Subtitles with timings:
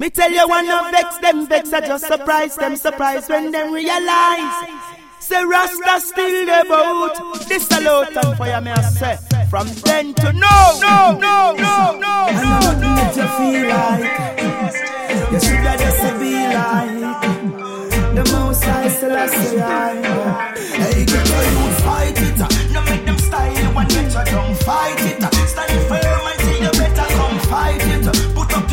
[0.00, 3.70] Me tell you one of vex them vex, I just surprise them surprise when them
[3.70, 4.66] realize.
[5.18, 7.46] Say Rasta still the boat.
[7.46, 9.18] This a lot of fire me I say.
[9.50, 14.30] From then to now, no, no, no, no, I know that you feel like.
[15.32, 17.20] You should just be like.
[18.14, 20.19] The most I still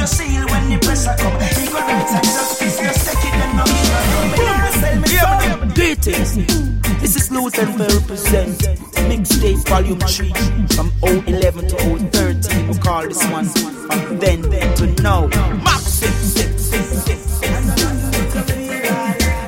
[0.07, 1.35] seal when the pressure come.
[1.35, 3.65] Equal rights and justice, just it and no
[6.37, 6.45] me.
[7.01, 8.57] This is Lutan Fyah represent
[9.09, 10.33] mixtape volume 3
[10.75, 11.75] from 011 to
[12.09, 12.67] 013.
[12.67, 15.27] We call this one from then to now.
[15.63, 17.27] Max 6 6 6 6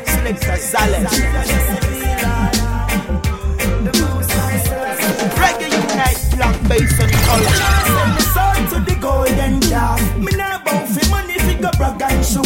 [0.05, 1.88] Selector Zalem.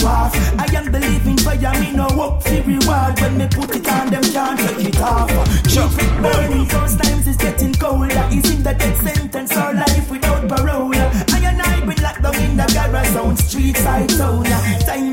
[0.05, 0.35] Off.
[0.59, 3.19] I am the living fire, me no work for reward.
[3.19, 5.29] When me put it on, them can't take it off.
[5.63, 8.27] Keep it burning, those times is getting colder.
[8.31, 10.93] Is in the death sentence or life without parole?
[10.95, 14.43] I and I been locked down in the garage on street side town.
[14.43, 15.12] Time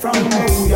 [0.00, 0.68] from home.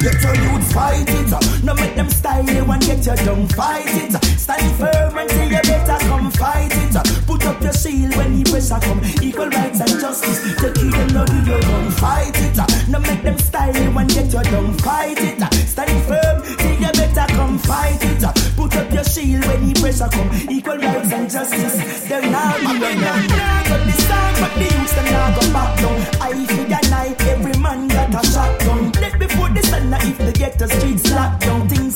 [0.00, 1.64] Get your youths fight it.
[1.64, 4.12] No make them style you and get your down fight it.
[4.40, 7.26] Stand firm and say you better come fight it.
[7.26, 9.00] Put up your shield when the pressure come.
[9.22, 10.40] Equal rights and justice.
[10.56, 12.56] Take it and no do your gun fight it.
[12.88, 15.40] No make them style you and get your down fight it.
[15.68, 18.24] Stand firm, say you better come fight it.
[18.56, 20.30] Put up your shield when the pressure come.
[20.48, 22.08] Equal rights and justice.
[22.08, 23.28] Them now be running.
[23.68, 25.96] But this time, but the youths them now go back down.
[26.20, 26.30] I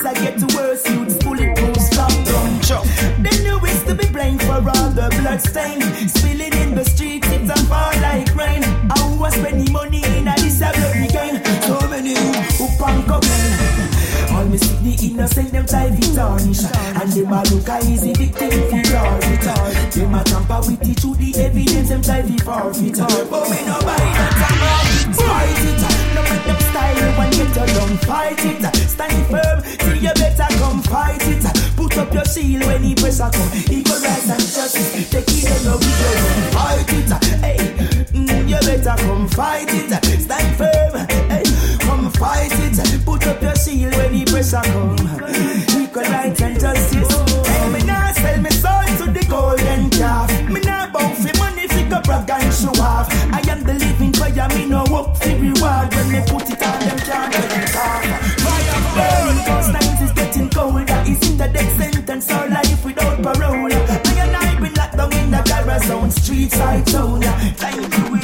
[0.04, 2.60] that get worse, youths strong gun.
[3.24, 7.26] Then you wish to be blamed for all the blood stain spilling in the streets.
[7.30, 8.62] It's a fall like rain.
[8.92, 11.40] I was spending money in a bloody game.
[11.64, 12.14] So many
[12.60, 13.24] who punk up.
[14.32, 16.64] All me see the innocent them try to tarnish
[17.00, 21.18] And them a look a easy victim fi target Them a tamper with the truth,
[21.18, 26.03] the evidence them try to forfeit But me no buy that a market Fight it,
[26.46, 31.22] make them style and get dumb Fight it, stand firm, till you better come fight
[31.22, 31.44] it.
[31.76, 35.64] Put up your shield when the pressure come Equal rights and justice, take it and
[35.64, 36.14] love your
[36.52, 37.10] Fight it,
[37.40, 37.56] hey,
[38.12, 40.20] mm, you better come fight it.
[40.20, 41.44] Stand firm, hey,
[41.80, 43.04] come fight it.
[43.04, 45.82] Put up your shield when the pressure come.
[45.82, 47.13] Equal rights and justice.
[54.94, 55.94] Me work for reward.
[55.94, 58.04] When me put it on, them can't get it off.
[58.44, 61.02] Fire burn, cause times is getting colder.
[61.06, 63.72] Is in the death sentence or life without parole.
[63.72, 67.22] I and I been locked down in the garage zone, street side zone.
[67.22, 68.23] Time to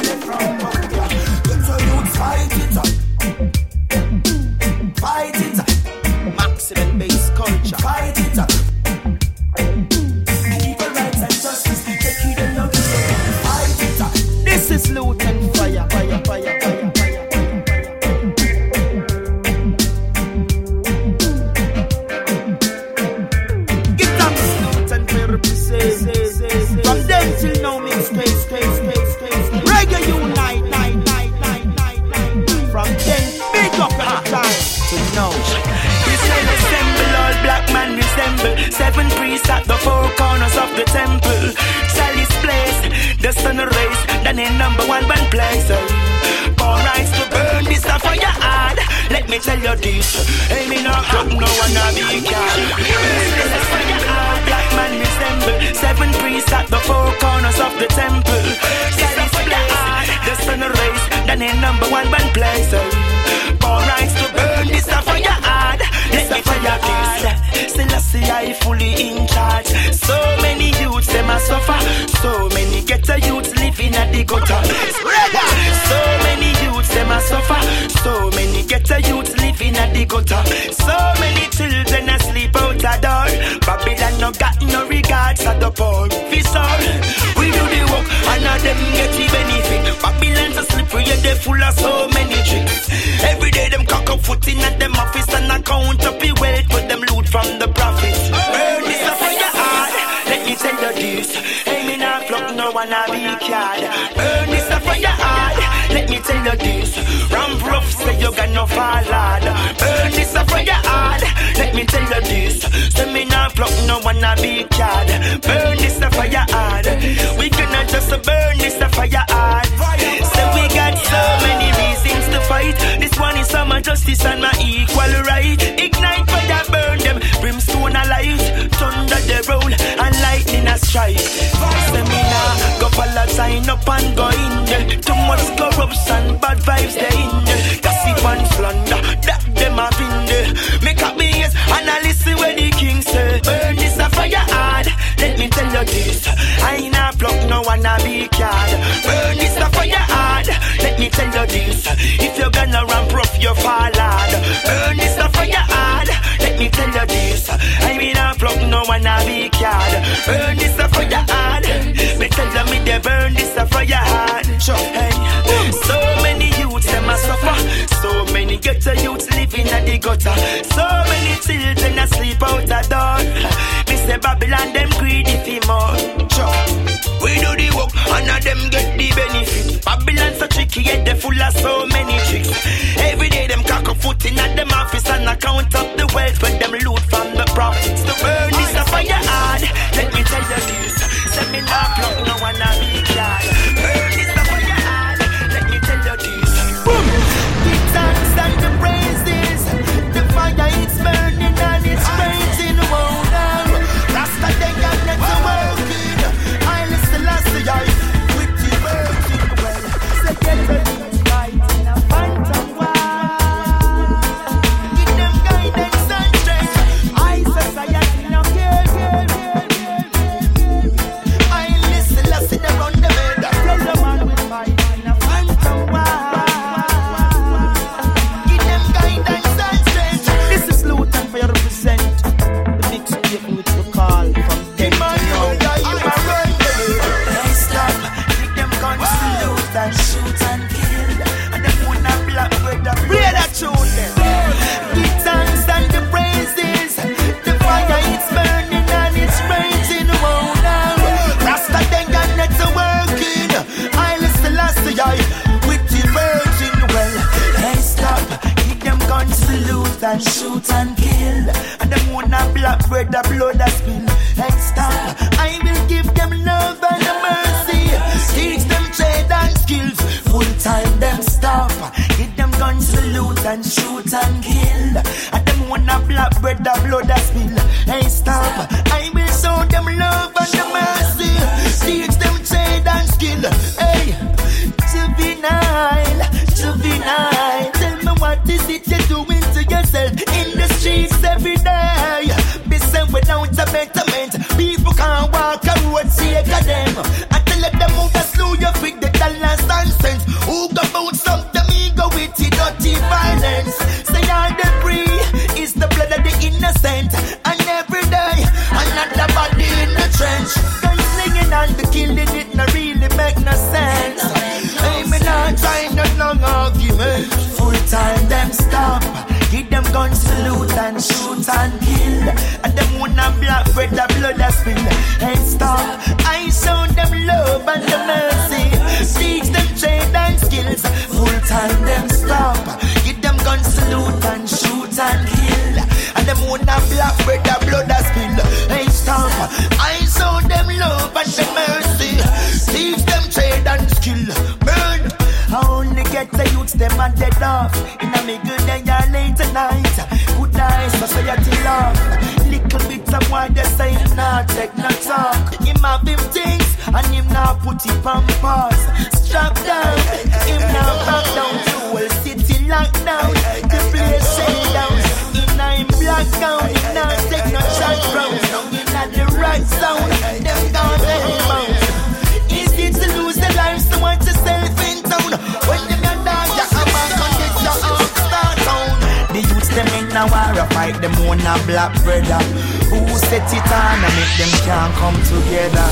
[383.31, 385.89] set it on and make them can't come together.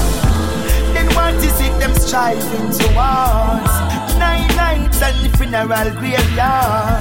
[0.91, 3.73] Then what is it them striving towards?
[4.19, 6.99] Nine nights and the funeral graveyard.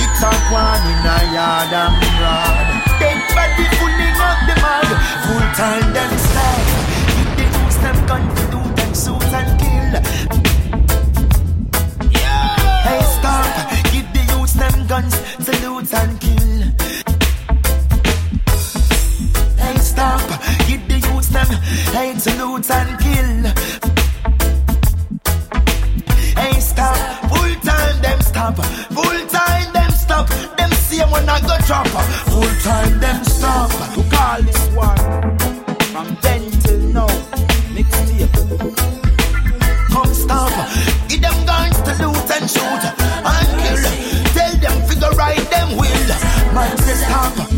[0.00, 2.64] It's a one in a yard and broad.
[2.96, 4.88] Dead body pulling up the mud.
[5.28, 6.64] Full time them slack.
[7.20, 9.92] If they use them gun to do them shoot and kill.
[12.08, 12.56] Yeah.
[12.88, 13.52] Hey stop,
[13.92, 15.14] give the youths them guns,
[15.44, 16.83] salute and kill.
[20.04, 20.20] up.
[20.68, 21.50] Hit the youths them,
[21.96, 23.40] hate to loot and kill.
[26.40, 26.96] Hey, stop.
[27.30, 28.56] Full time them stop.
[28.96, 30.28] Full time them stop.
[30.58, 31.86] Them see when I go drop.
[32.32, 33.70] Full time them stop.
[33.94, 34.98] To call this one
[35.92, 37.12] from then till now.
[37.76, 38.28] Next year.
[39.94, 40.52] Come stop.
[41.08, 42.84] Give them guns to loot and shoot
[43.32, 43.84] and kill.
[44.36, 46.08] Tell them figure right them will.
[46.54, 47.53] My say stop.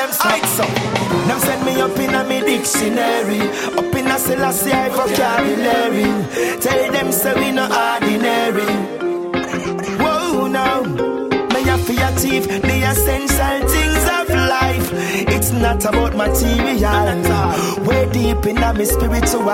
[0.00, 0.64] Them sight so.
[1.28, 3.40] Now send me up in a me dictionary,
[3.80, 6.08] up in a Selassie I vocabulary.
[6.64, 8.70] Tell them so we no ordinary.
[10.00, 10.68] Whoa no,
[11.52, 14.19] me a fear thief, the essential things
[14.50, 14.88] life.
[15.34, 17.06] It's not about material.
[17.86, 19.44] Way deep in me spiritual.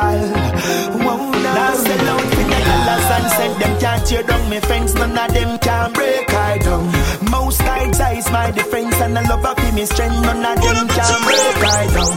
[1.04, 4.58] Whoa no, now sell out in the dollars and send them can't tear down me
[4.60, 4.94] fence.
[4.94, 6.84] None of them can break I down.
[7.30, 10.20] Most times I is my defense and I love of me strength.
[10.26, 12.16] None of them can break I down.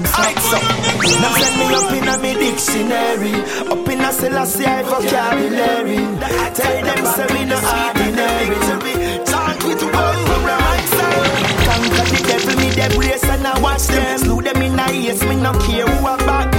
[0.49, 0.57] So,
[1.21, 3.35] now send me up in a me dictionary,
[3.73, 6.01] up in a Selassie I vocabulary.
[6.57, 8.98] Tell them say we no ordinary.
[12.89, 14.17] Devil, me them brace and I watch them.
[14.19, 16.17] Slew them in a ace, me no care who I
[16.51, 16.58] them.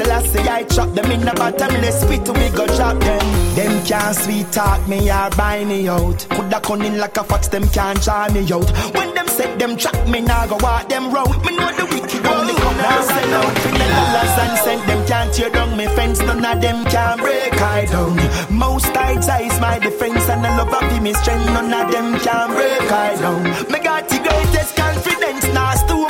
[0.00, 3.26] Selassie, I chop them in a bottomless pit, we go drop them.
[3.54, 6.26] Them can't sweet talk me or buy me out.
[6.30, 8.70] Coulda come in like a fox, them can't try me out.
[8.94, 11.36] When them set them trap me, now go walk them road.
[11.44, 15.34] Me know the wicked only come now sell out the dollars and send them can't
[15.34, 16.20] tear down me fence.
[16.20, 18.16] None of them can break I down.
[18.48, 21.44] Most times I is my defense and I love of me strength.
[21.44, 23.42] None of them can break I down.
[23.70, 26.09] Me got the greatest confidence, now stoop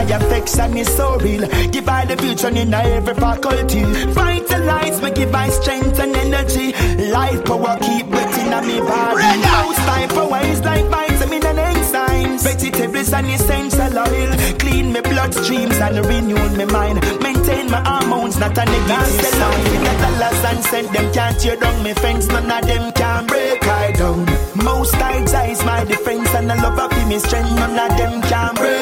[0.00, 1.46] I affection is so real.
[1.68, 3.82] Give I the future in every faculty.
[3.84, 6.72] Vitalize me, give I strength and energy.
[7.12, 9.42] Life power keep waiting on me body.
[9.44, 12.42] House time power is like vitamin and enzymes.
[12.42, 14.32] Vegetables and essential oil.
[14.58, 16.98] Clean me bloodstreams and renew my mind.
[17.20, 19.64] Maintain my hormones, not a negative sign.
[19.84, 22.26] The dollars and cent them can't tear down me fence.
[22.28, 24.24] None of them can break I down.
[24.64, 27.52] Most times I is my defense and I love of me strength.
[27.54, 28.79] None of them can break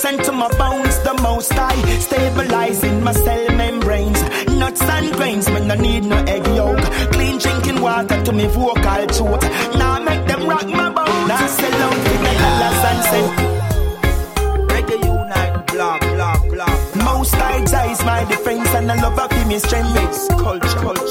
[0.00, 0.98] infection to my bones.
[1.00, 5.48] The most I stabilizing my cell membranes, nuts and grains.
[5.50, 6.80] Me no need no egg yolk,
[7.12, 9.42] clean drinking water to me vocal throat.
[9.76, 11.28] Now make them rock my bones.
[11.28, 13.40] Now sell out in the dollars and cents.
[14.72, 17.04] Reggae unite, blah blah blah.
[17.04, 19.94] Most I is my defense and I love me strength.
[19.94, 21.09] Mix culture, culture, culture, culture.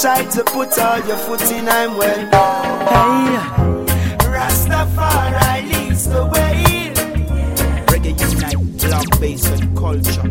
[0.00, 2.18] Try to put all your foot in, I'm well.
[2.86, 3.36] Hey,
[4.28, 6.92] Rastafari leads the way.
[7.86, 10.28] Reggae unite, black bass and culture.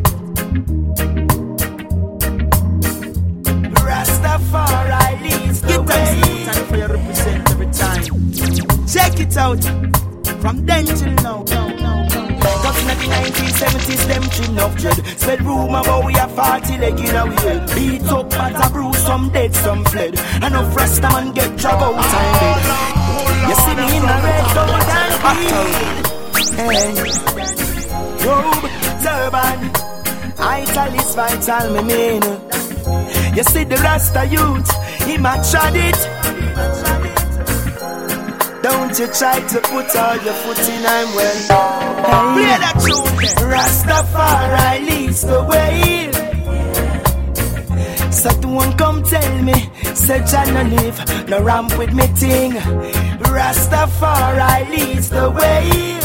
[3.81, 6.45] Rastafari leads the way.
[6.45, 8.03] Time for you represent every time.
[8.87, 9.63] Check it out.
[10.41, 11.43] From then till now.
[11.45, 15.05] Cause in the 1970s, them chin of dread.
[15.19, 17.65] Spread rumor about we are 40 leg in a way.
[17.73, 18.24] Beat up,
[19.95, 20.13] fled.
[20.43, 22.61] Enough Rasta man get drag out time dead.
[23.47, 25.65] You see me in a red, gold and green.
[26.59, 26.89] Hey.
[28.25, 28.67] Robe,
[29.03, 29.59] turban.
[30.35, 32.23] Vital is vital, me mean.
[33.35, 34.69] You see the Rasta youth,
[35.07, 36.01] he matured it.
[38.63, 41.39] Don't you try to put all your foot in, I'm well.
[41.47, 42.35] Hey.
[42.35, 43.15] Play that tune.
[43.51, 46.11] Rastafari leads the way.
[48.11, 49.69] So don't come tell me,
[50.05, 52.51] say Jah no live, no ramp with me ting.
[53.33, 55.99] Rastafari leads the way.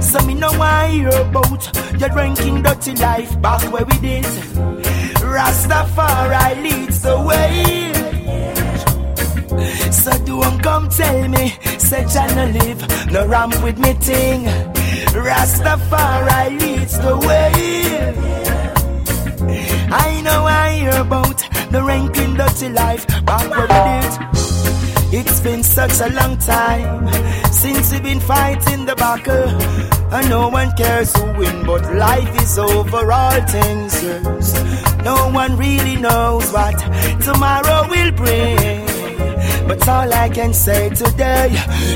[0.00, 1.62] So me know I hear about
[1.98, 4.24] your drinking dirty life back where we did.
[5.34, 7.92] Rastafari leads the way.
[9.90, 14.44] So don't come tell me, say Jah no live, no ramp with me ting.
[15.26, 17.52] Rastafari leads the way.
[19.88, 25.18] I know I hear about the ranking dirty life back where we did.
[25.18, 27.06] It's been such a long time
[27.52, 29.48] since we've been fighting the battle.
[30.14, 33.94] And no one cares who win, but life is over all things.
[35.04, 36.78] No one really knows what
[37.20, 38.85] tomorrow will bring.
[39.66, 41.50] But all I can say today,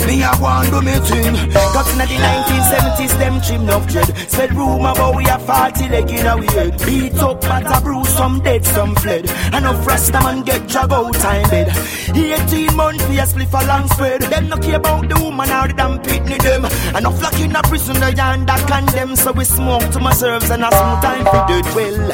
[0.06, 1.34] me I want do me thing.
[1.52, 4.16] Got in the 1970s, them trim enough dread.
[4.28, 6.78] Spread rumor about we are 40 leg in a weird.
[6.84, 9.30] Beat up, but a bruise, some dead, some fled.
[9.54, 11.68] Enough rasta man get drag out time bed.
[12.14, 14.22] 18 months for a spliff a long spread.
[14.22, 16.64] Them no care about the woman or the damn pitney them.
[16.96, 19.16] Enough lock in a prison, they under condemn.
[19.16, 22.10] So we smoke to my serves and a smooth time for dead well.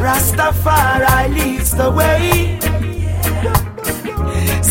[0.00, 2.65] Rastafari leads the way.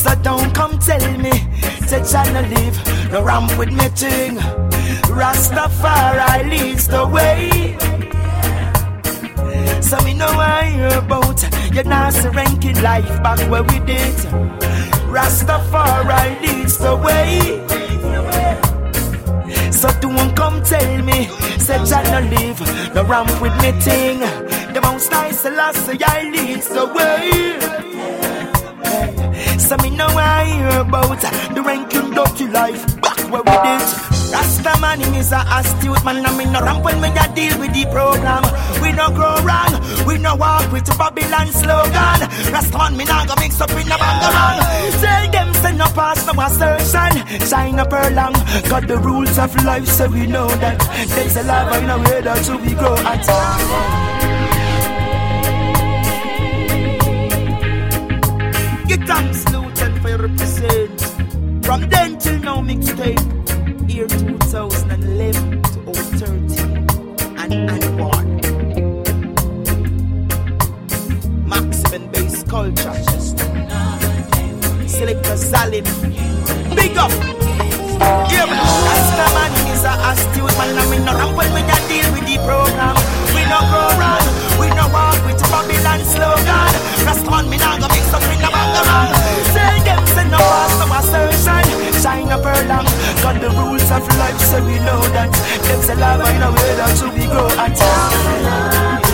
[0.06, 1.32] So don't come tell me
[1.90, 4.38] that Jah no live, no ramp with me thing.
[5.10, 7.76] Rastafari leads the way.
[9.82, 11.42] So me know I hear about
[11.74, 14.14] your nasty ranking life back where we did.
[15.10, 17.66] Rastafari leads the way.
[19.72, 21.26] So don't come tell me,
[21.58, 24.20] say Jah no live, no ramp with me thing.
[24.72, 27.95] The most nice Selassie I leads the way.
[29.66, 33.82] So me know I hear about uh, the ranking dirty life back where we did.
[34.32, 37.58] Rasta man him is a astute man and me no ramp when me a deal
[37.58, 38.44] with the program.
[38.80, 39.74] We no grow wrong,
[40.06, 42.20] we no walk with Babylon slogan.
[42.54, 45.02] Rasta man me nah go mix up in a bangarang.
[45.02, 47.14] Tell them send no pass no assertion,
[47.50, 48.34] shine up her long.
[48.70, 50.78] Got the rules of life so we know that
[51.10, 54.45] there's a love in a way that we grow at.
[58.88, 61.02] Give thanks, Lutan, for your represent.
[61.66, 63.20] From then till now, mixtape.
[63.90, 66.88] Year 2011 to 013.
[67.38, 68.30] And, and one.
[71.48, 72.94] Maximum bass culture.
[74.88, 75.86] Selector Zalim.
[76.76, 77.12] Big up.
[78.32, 78.62] Yeah, man.
[78.86, 80.78] Rasta man is a astute man.
[80.78, 83.15] I mean, no ramp when we deal with the program.
[83.56, 84.26] We no go wrong.
[84.60, 86.76] We no walk with Babylon slogan.
[87.08, 89.16] Rest man, me nah go mix up in the bangarang.
[89.56, 92.02] Tell them say no pass no assertion.
[92.02, 92.86] Shine up her long.
[93.24, 95.32] Got the rules of life, so we know that.
[95.64, 99.05] There's a love in a way that should we grow at.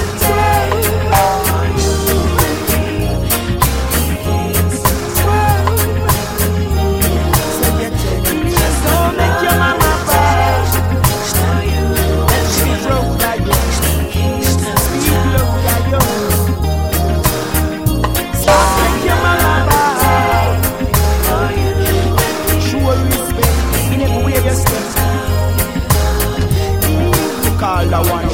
[27.91, 28.29] Call the one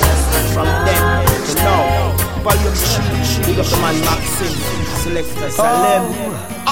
[0.53, 2.15] from them to now.
[2.43, 4.53] Volume she, big up the man Maxim,
[5.01, 6.03] Selector Salem.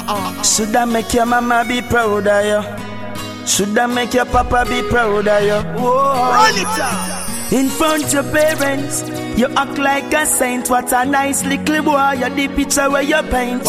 [0.08, 3.48] Oh, Should I make your mama be proud of you?
[3.48, 5.82] Should I make your papa be proud of you?
[5.82, 7.58] Whoa.
[7.58, 9.04] In front of parents,
[9.36, 10.70] you act like a saint.
[10.70, 13.64] What a nice little boy, you the picture where you paint.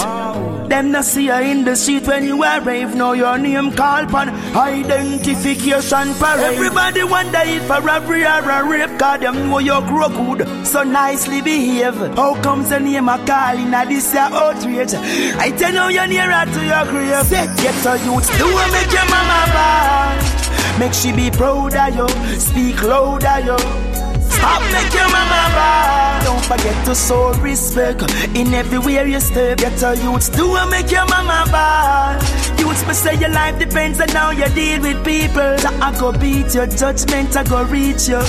[0.69, 2.95] Them not see you in the street when you arrive.
[2.97, 6.55] Now your name called upon identification parade.
[6.55, 10.83] Everybody wonder if a robbery or a rape, cause them know you grow good, so
[10.83, 11.95] nicely behave.
[12.17, 14.95] How comes the name a calling at this your outrage?
[14.95, 17.31] I tell you you're nearer to your grave.
[17.31, 20.81] Get your youth, do what make your mama bad.
[20.81, 22.09] Make she be proud of you,
[22.41, 24.06] speak loud of you.
[24.47, 26.25] Stop make your mama bad.
[26.25, 28.03] Don't forget to show respect
[28.37, 29.59] in everywhere you step.
[29.59, 32.23] Get your youths do and make your mama bad.
[32.61, 35.57] Youths may say your life depends on how you deal with people.
[35.87, 38.23] I go beat your judgment, I go reach you.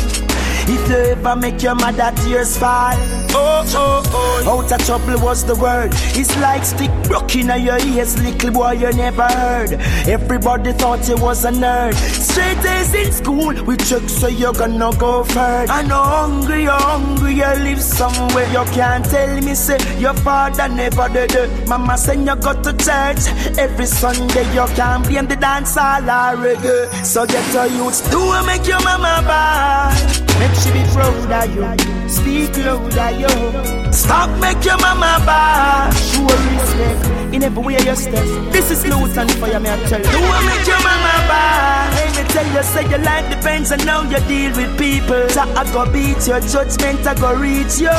[0.70, 2.94] If you ever make your mother tears fall,
[3.32, 4.04] oh oh
[4.46, 5.92] oh, out of trouble was the word.
[5.94, 9.74] It's like stick broken in your ears, little boy you never heard.
[10.08, 11.94] Everybody thought you was a nerd.
[11.94, 15.72] Straight A's in school, we check so you're gonna go first.
[15.72, 18.48] I know hungry, you're hungry, you live somewhere.
[18.52, 21.68] You can't tell me, say, your father never did it.
[21.70, 23.24] Mama said you go to church
[23.58, 24.44] every Sunday.
[24.54, 27.06] You can't blame the dance all reggae.
[27.06, 30.24] So get your youth, do make your mama bad.
[30.40, 32.10] Make she be proud of you.
[32.10, 33.92] Speak louder, yo.
[33.92, 35.92] Stop make your mama bad.
[35.94, 38.26] Show respect in every way you step.
[38.52, 40.06] This is Lutan for you, me I tell you.
[40.06, 41.94] Do I make your mama bad.
[41.96, 45.30] Let me tell you, say your life depends on how you deal with people.
[45.30, 47.98] So I go beat your judgment, I go reach you.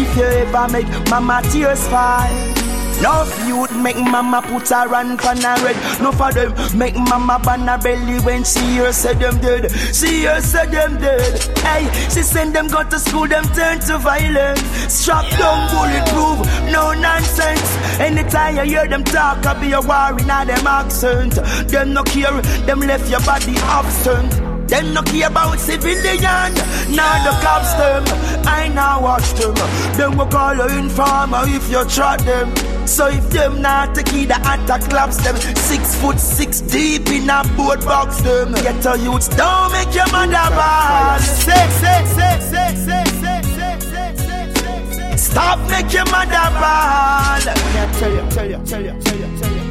[0.00, 2.63] If you ever make mama tears fall.
[3.02, 5.76] No youth make mama put her on pan her red.
[6.00, 9.70] No for them make mama ban her belly when she hear say them dead.
[9.94, 11.40] She hear say them dead.
[11.58, 14.62] Hey, she send them go to school, them turn to violence.
[14.92, 17.76] Strap down bulletproof, no nonsense.
[18.00, 21.34] Anytime you hear them talk, I be a war in them accent.
[21.68, 24.43] Them no care, them left your body absent.
[24.68, 26.54] Them no care about civilian,
[26.88, 28.04] nor the cops them.
[28.46, 29.54] I now watch them.
[29.96, 32.54] Them will call you informer if you trot them.
[32.86, 35.36] So if them not take the attack claps them.
[35.36, 38.52] Six foot six deep in a boat box them.
[38.54, 44.14] Get a youths don't make your mother bad Say, say, say, say, say, say, say,
[44.16, 49.18] say, say, Stop make your mother bad Yeah, tell you, tell you, tell you, tell
[49.18, 49.63] you, tell you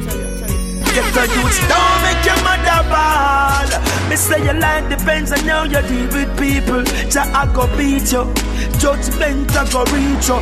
[0.94, 3.68] Get the youths, don't make your mother ball.
[4.08, 6.84] Me say your life depends on how you deal with people.
[7.10, 8.24] Jah I go beat you,
[8.78, 10.38] judgment I go reach you.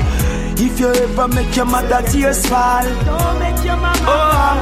[0.64, 4.04] If you ever make your mother tears fall, don't make your mama.
[4.04, 4.54] Oh,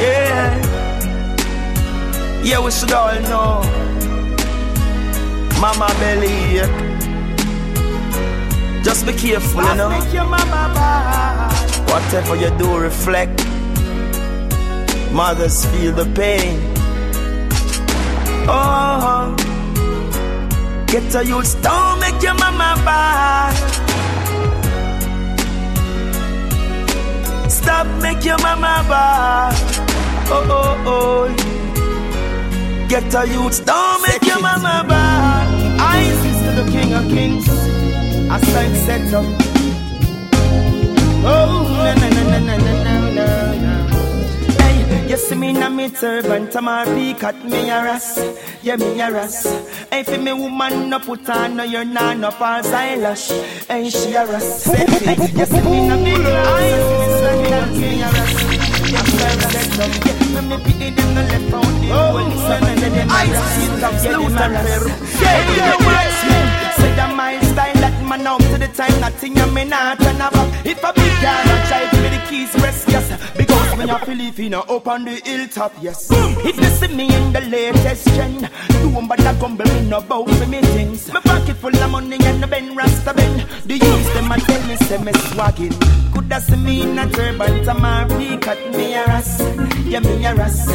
[0.00, 0.62] yeah,
[2.42, 3.62] yeah, we should all know.
[5.60, 6.60] Mama belly,
[8.82, 9.90] just be careful, you know.
[9.90, 11.52] Don't make your mother bad.
[11.90, 13.44] Whatever you do, reflect
[15.12, 16.60] Mothers feel the pain.
[18.48, 19.34] Oh,
[20.86, 23.54] get a youth, don't make your mama bad.
[27.50, 29.54] Stop, make your mama bad.
[30.28, 31.28] Oh, oh, oh.
[32.88, 35.80] Get a youth, don't make Set your mama bad.
[35.80, 37.48] I is to the king of kings.
[38.30, 39.24] I said, set up.
[41.28, 41.64] Oh,
[41.98, 42.75] na na na na na.
[45.08, 48.18] You see me na me turban, Tamar peak at me a ras.
[48.60, 49.44] Yeah, me a ras.
[49.88, 53.28] Hey, for me woman no put on no your no false eyelash.
[53.68, 54.66] Hey, she a ras.
[54.66, 58.56] You see me na me eyes, me a ras.
[66.98, 70.32] I'm my style that man out to the time, nothing I'm in, I turn up.
[70.64, 73.45] If I be down, I try to be the keys, rest, yes.
[73.76, 76.08] Me a Filipino up on the hilltop, yes.
[76.10, 80.46] If you see me in the latest trend, don't bother come me no bout for
[80.46, 81.12] me things.
[81.12, 83.46] My pocket full of money and the Ben Rasta Ben.
[83.66, 86.12] The youths them a tell me say me swagging.
[86.12, 89.40] Coulda see me in a turban, Tamari cut me a ras,
[89.84, 90.66] yeah me a ras.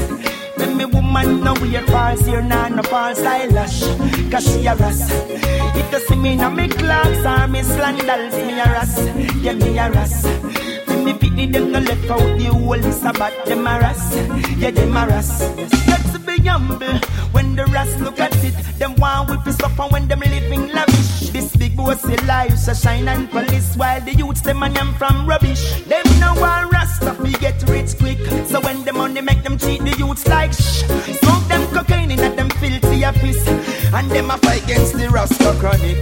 [0.57, 3.81] When me woman no wear false here, nah no false eyelash,
[4.29, 5.09] cause she a ras.
[5.09, 8.95] If you see me in a me clocks or me sandals, me a ras,
[9.41, 10.61] yeah me a ras.
[11.01, 14.15] When me pity them no left out the whole Sabbath, them a ras,
[14.55, 15.41] yeah them a ras.
[15.87, 16.99] Let's be humble
[17.31, 18.53] when the rest look at it.
[18.77, 21.31] Them want whip us up and when them living lavish.
[21.31, 25.25] This big bossy life so shine and police while the youths them and them from
[25.25, 25.81] rubbish.
[25.85, 28.19] Them no want rasta we get rich quick.
[28.45, 30.83] So when the money make them cheat the youths like shh.
[31.23, 33.47] Smoke them cocaine in at them filthy office.
[33.91, 35.97] And them a fight against the rasta chronic.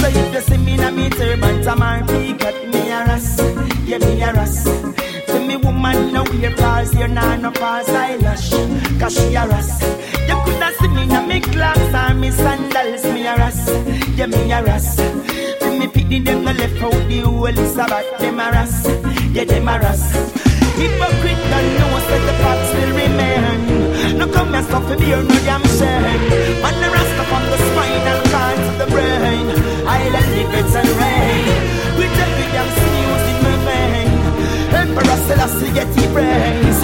[0.00, 3.57] So if you see me in a meter, but I'm cut me a ras.
[3.88, 4.64] Yeah, me a ras.
[5.28, 8.50] See me woman no wear false here, nah no false eyelash.
[9.00, 9.80] Cause she a ras.
[10.28, 13.66] You coulda see me in me clocks or me sandals, me a ras.
[14.14, 14.96] Yeah, me a ras.
[14.96, 18.74] See me pity them no left out the whole Sabbath, them a ras.
[19.32, 20.04] Yeah, them a ras.
[20.76, 24.18] Hypocrite don't know that the facts still remain.
[24.18, 26.22] No come and stop for beer, no damn shame.
[26.60, 29.46] Man, the rasta from the spinal cord to the brain.
[29.88, 31.67] Island liquids and rain.
[35.28, 36.78] Selassie get his brains.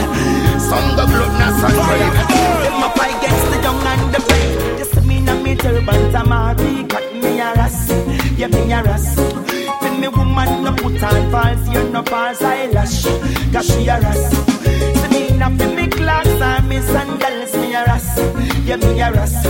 [0.68, 2.14] Some go blood, not sun brave.
[2.64, 4.78] Them up against the young and the brave.
[4.78, 7.88] Just me na me turban, tamari, cut me a ras.
[8.36, 9.16] Yeah, me a ras.
[9.80, 13.04] When me woman no put on false, you no false eyelash.
[13.50, 14.22] Cause she a ras.
[15.00, 15.88] See me na me
[16.44, 18.18] clocks and me sandals, me a ras.
[18.64, 19.42] Yeah, me a ras.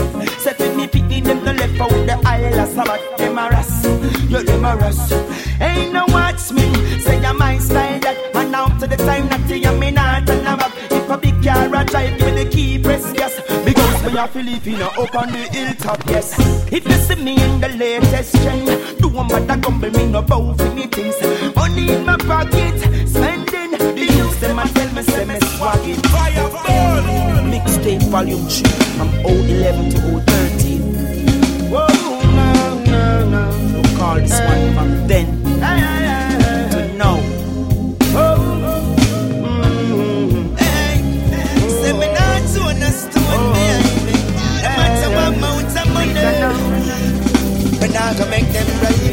[0.42, 3.84] Say fi me pity them no left out the eyelash, but them a ras.
[4.28, 5.12] Yeah, them a ras.
[5.60, 7.00] Ain't no watch me.
[7.00, 8.16] Say I'm my style that.
[8.34, 10.72] And now to the time that you me not turn back.
[10.90, 13.40] If a big car a drive, give me the key, press gas.
[13.64, 14.02] Because
[14.32, 16.34] to live in up on the hilltop, yes.
[16.72, 18.66] If you see me in the latest trend,
[18.98, 21.16] do one but I gumble me no bow for me things.
[21.54, 23.43] Money in my pocket, spending.
[23.92, 26.00] The youths them a tell me say me swagging.
[26.08, 27.04] Fire burn.
[27.50, 28.62] Mixtape volume 3
[28.96, 30.80] from 011 to 013.
[31.70, 31.86] Whoa,
[32.38, 32.50] no,
[32.84, 33.82] no, no.
[33.98, 35.26] Call this one from then
[36.72, 37.18] to now.
[38.16, 38.96] Oh, oh
[39.44, 40.56] mm-hmm.
[40.56, 40.94] Hey,
[41.82, 43.66] say me not to understand me.
[44.62, 46.14] No matter what amount of money,
[47.78, 49.03] but now go make them me.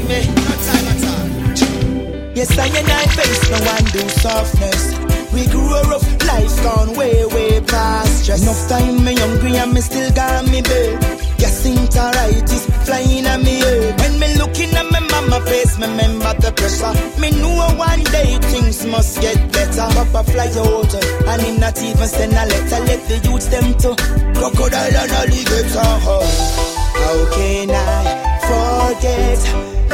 [2.41, 4.97] Yes, I and I face no one do softness.
[5.31, 8.41] We grew rough life gone way, way past stress.
[8.41, 10.97] Enough time me hungry and me still got me bed.
[11.37, 13.93] Yes, is flying at me head.
[13.99, 17.21] When me looking at my mama face, me remember the pressure.
[17.21, 19.85] Me know one day things must get better.
[19.93, 22.81] Papa fly out and him not even send a letter.
[22.89, 23.93] Let the youths them to
[24.33, 25.89] crocodile and alligator.
[26.09, 29.39] How can I forget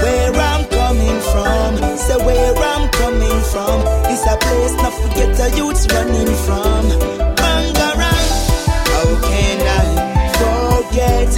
[0.02, 1.72] where I'm coming from?
[1.98, 3.78] Say where I'm coming from.
[4.12, 6.84] It's a place not forget the youths running from.
[7.40, 8.28] Bangarang.
[8.92, 9.88] How can I
[10.42, 11.32] forget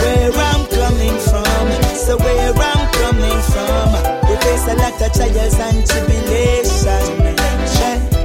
[0.00, 1.64] where I'm coming from?
[2.04, 3.88] So where I'm coming from,
[4.28, 7.04] we face a lot of trials and tribulation.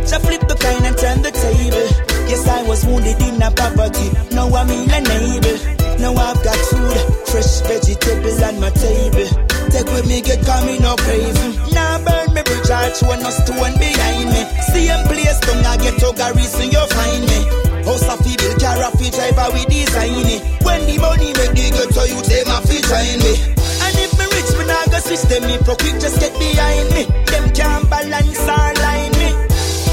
[0.07, 1.87] She flip the coin and turn the table.
[2.29, 4.07] Yes, I was wounded in a poverty.
[4.33, 5.76] Now I'm in a neighbor.
[5.99, 9.29] Now I've got food, fresh vegetable on my table.
[9.73, 11.57] Take with me, get coming up crazy.
[11.73, 14.41] Now burn me bridge, arch one no stone behind me.
[14.71, 17.39] Same place, don't I get to garrison, you find me.
[17.81, 20.45] House of feeble car of fit driver we design it.
[20.61, 23.33] When the money make the good so you take my fit join me.
[23.57, 26.93] And if me rich, me nah go switch them me pro quick just get behind
[26.93, 27.09] me.
[27.25, 29.33] Them can't balance or line me.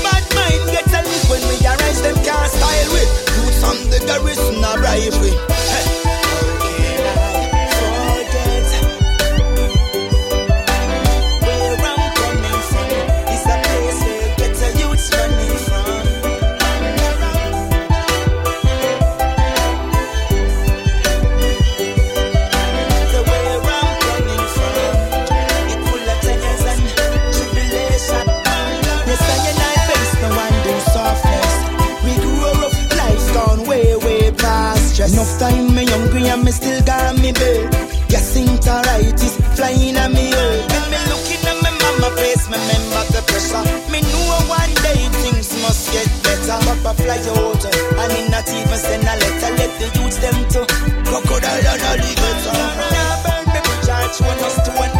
[0.04, 3.10] Bad mind get a lick when we arise, them can't style with.
[3.40, 5.53] Youth from the garrison a rivalry.
[35.14, 37.70] Enough time me hungry and me still got me bed.
[38.10, 40.66] Gastroenteritis flying at me head.
[40.74, 43.62] When me looking at me mama face, me remember the pressure.
[43.94, 46.58] Me know one day things must get better.
[46.66, 49.54] Papa fly out and he not even send a letter.
[49.54, 50.66] Let the youths them to
[51.06, 52.58] crocodile and alligator.
[52.90, 54.93] Now burn me arch one no stone behind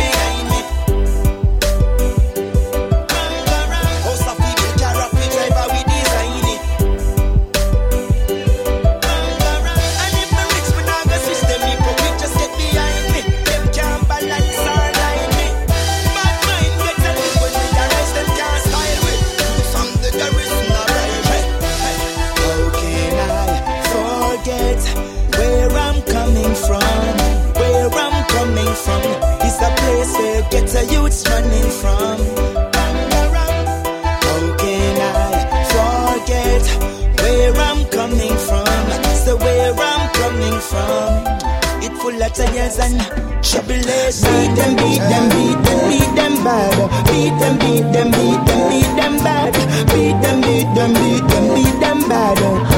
[42.45, 43.01] of trials and
[43.43, 44.23] tribulations.
[44.23, 47.07] Beat them, beat them, beat them, beat them bad.
[47.07, 49.53] Beat them, beat them, beat them, beat them bad.
[49.93, 52.74] Beat them, beat them, beat them, beat them bad.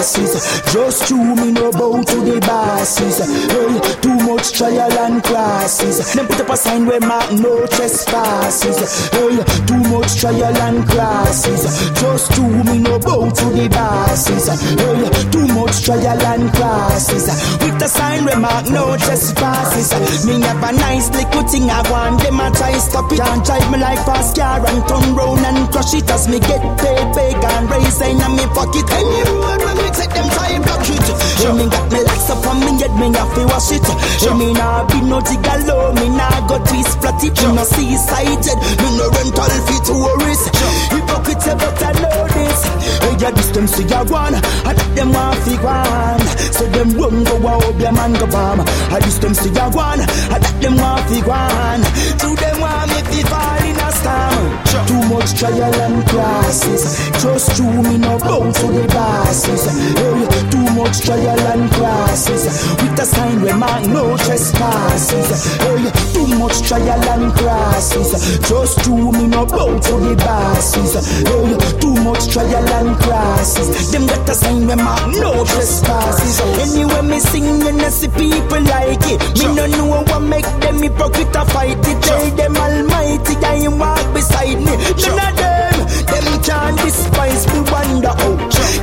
[0.00, 0.72] And crosses.
[0.72, 3.18] Just to me no bow to the bosses.
[3.18, 6.14] Hey, too much trial and crosses.
[6.14, 9.10] Them put up a sign where mark no trespasses.
[9.10, 9.36] Hey,
[9.66, 11.90] too much trial and crosses.
[12.00, 14.48] Just to me no bow to the bosses.
[14.48, 17.26] Hey, too much trial and crosses.
[17.60, 20.24] With a sign where mark no trespasses.
[20.26, 23.18] Me have a nice little thing I want them a try stop it.
[23.18, 26.62] Can't drive me like fast car and turn round and crush it as me get
[26.78, 28.88] paid big and raise in me pocket.
[28.90, 31.06] Any road when me take them try block it.
[31.40, 33.86] Hey, me got me locks up on me head, me have to wash it.
[33.86, 37.34] Hey, me nah be no gigolo, me nah go twist flat it.
[37.40, 40.46] Me no seasighted, me no rental fee tourist.
[40.92, 42.60] Hypocrite, but I know this.
[43.02, 46.24] Oh, hey, yeah, this them see ya one, I that them want fi one.
[46.52, 48.60] So them run go out, your man go bomb.
[48.60, 51.82] I this them see ya one, I that them want fi one.
[52.20, 53.59] To them want me fi fall
[54.00, 54.20] a
[54.64, 54.86] storm.
[54.86, 56.98] Too much trial and crosses.
[57.22, 59.66] Just true me no bow to the bosses.
[59.66, 62.44] Hey, too much trial and crosses.
[62.80, 65.56] With a sign we mark no trespasses.
[65.58, 68.38] Hey, too much trial and crosses.
[68.48, 70.94] Just two me no bow to the bosses.
[71.22, 73.92] Hey, too much trial and crosses.
[73.92, 76.40] Them got a sign we mark no trespasses.
[76.58, 79.20] Anyway me sing and I see people like it.
[79.38, 82.02] Me no know what make them hypocrite fight it.
[82.02, 83.89] Tell them Almighty I walk
[84.30, 84.74] beside me.
[85.06, 87.60] None of them, them can't despise me.
[87.70, 88.36] Wonder how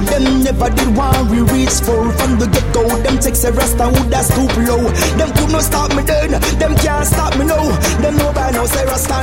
[0.10, 2.84] them never did want we reach for from the get go.
[3.04, 4.84] Them takes a rest and would stoop low.
[5.18, 6.32] Them could not stop me then.
[6.60, 7.64] Them can't stop me now.
[8.02, 9.18] Them know by now say Rasta.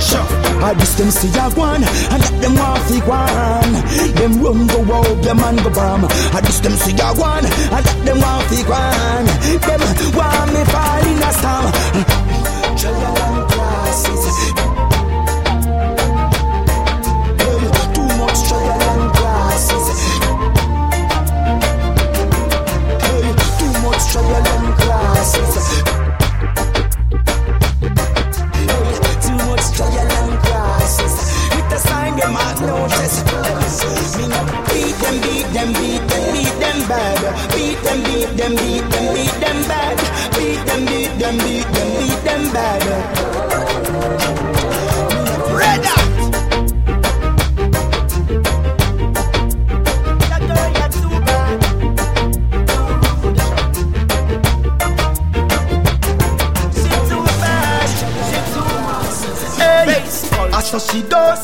[0.00, 0.26] Sure.
[0.62, 3.74] I just them see a one and let them off the one.
[4.14, 6.04] Them run go out, them man go bomb.
[6.34, 9.26] I just them see a one and let them off the one.
[9.66, 9.80] Them
[10.16, 11.66] want me fall in a storm.
[12.76, 14.55] Trial and crosses.
[37.52, 39.96] Beat them, beat them beat them beat them bad.
[40.36, 42.76] Beat them, beat them, beat them, beat them bad.
[45.58, 46.05] Beat them,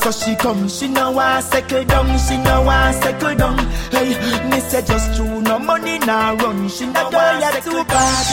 [0.03, 0.67] so she come.
[0.67, 3.57] She know want second down, she know want second down.
[3.89, 4.11] Hey,
[4.49, 6.67] me say just true, no money nah run.
[6.67, 8.25] She know girl ya too bad,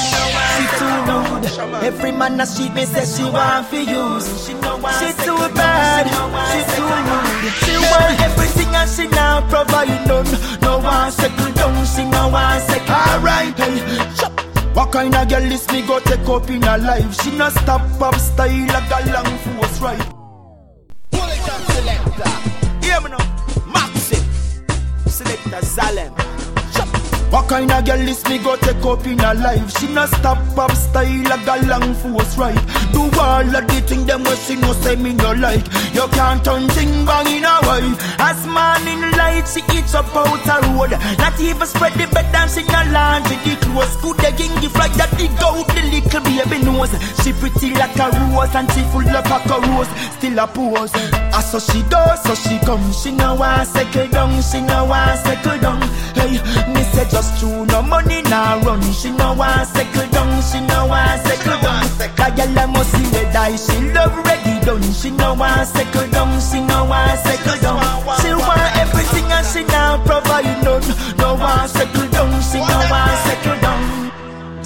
[0.55, 1.85] she too rude.
[1.85, 4.47] Every man a street me say she want for use.
[4.47, 4.77] She too
[5.55, 6.07] bad,
[6.51, 7.53] she too rude.
[7.63, 10.27] She want everything and she now provide none.
[10.63, 12.91] No one second down, she no want second.
[12.91, 14.33] Alright, hey, chop.
[14.75, 17.23] What kind of girl is me go take up in her life?
[17.23, 20.20] She no stop pop style like a long force right.
[21.81, 23.19] Hear me now,
[23.73, 24.23] Maxim,
[25.07, 26.30] Selector Zalem.
[27.31, 29.79] What kind of girl is me go take up in her life?
[29.79, 32.59] She not stop pop style like a long force right.
[32.93, 35.65] Do all of the things them what she no say me no like.
[35.95, 37.97] You can't turn thing bang in a wife.
[38.19, 40.91] As man in light she eats up out a road.
[41.19, 43.95] Not even spread the bed and she no laundry the clothes.
[44.03, 46.91] Good can give like that the goat the little baby nose.
[47.23, 49.91] She pretty like a rose and she full of a rose.
[50.19, 50.91] Still a pose.
[51.31, 52.83] As so she does, so she come.
[52.93, 55.81] She no want second down, she no want second down.
[56.19, 56.43] Hey,
[56.75, 58.81] me say just true, no money now run.
[58.93, 61.85] She no want second down, she no want second down.
[62.17, 64.83] That girl I must see the die, she love ready done.
[64.93, 67.81] She no want second down, she no want second down.
[68.21, 70.85] She want everything and she now provide none.
[71.19, 74.10] No want second down, she no want second down.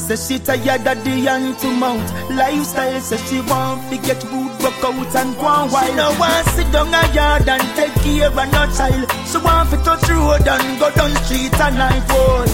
[0.04, 4.52] Say she tired of the hand to mouth Lifestyle say she want to get good
[4.60, 7.94] Work out and go on while She no want sit down a yard and take
[8.04, 12.44] care of no child She want to touch road and go down street and boy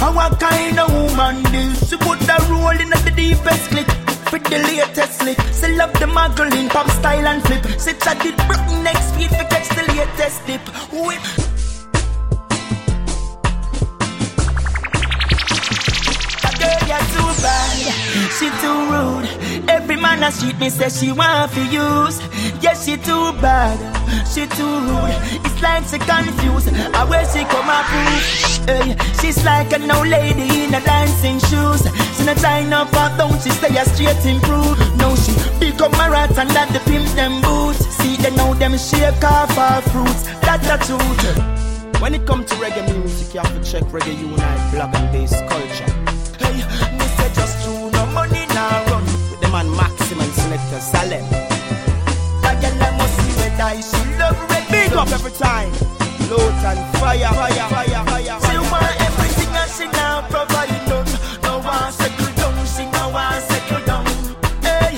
[0.00, 1.90] And what kind of woman this?
[1.90, 3.88] She put the roll in the deepest click
[4.32, 5.38] with the latest slip.
[5.52, 7.64] She love the muggling, pop style and flip.
[7.78, 10.66] Sit at the broken next feet to catch the latest dip.
[10.92, 11.55] Whip.
[16.56, 16.62] She
[17.12, 19.68] too bad, she's too rude.
[19.68, 22.18] Every man a street me say she want for use.
[22.62, 23.76] Yeah, she too bad.
[24.26, 25.16] She too rude.
[25.44, 26.72] It's like she confused.
[26.94, 27.84] I where she come up
[28.66, 31.82] Hey, she's like an old lady in a dancing shoes.
[32.16, 33.38] She not tying up her down.
[33.40, 34.78] She stay a straight improve.
[34.96, 37.84] No, she become a rat and that the pimp them boots.
[37.98, 40.22] See they know them shake off her fruits.
[40.40, 42.00] That's the truth.
[42.00, 45.32] When it comes to reggae music, you have to check Reggae Unite, Black and Bass
[45.48, 46.05] culture.
[50.76, 51.24] Maximum selector Salem.
[52.42, 54.68] That girl I must see red eye, she love red.
[54.70, 55.72] Big up every time.
[56.30, 58.40] Load and fire, fire, fire, fire.
[58.40, 61.06] She want everything and she now provide none.
[61.42, 64.06] No one second down, she no one second down.
[64.62, 64.96] Hey.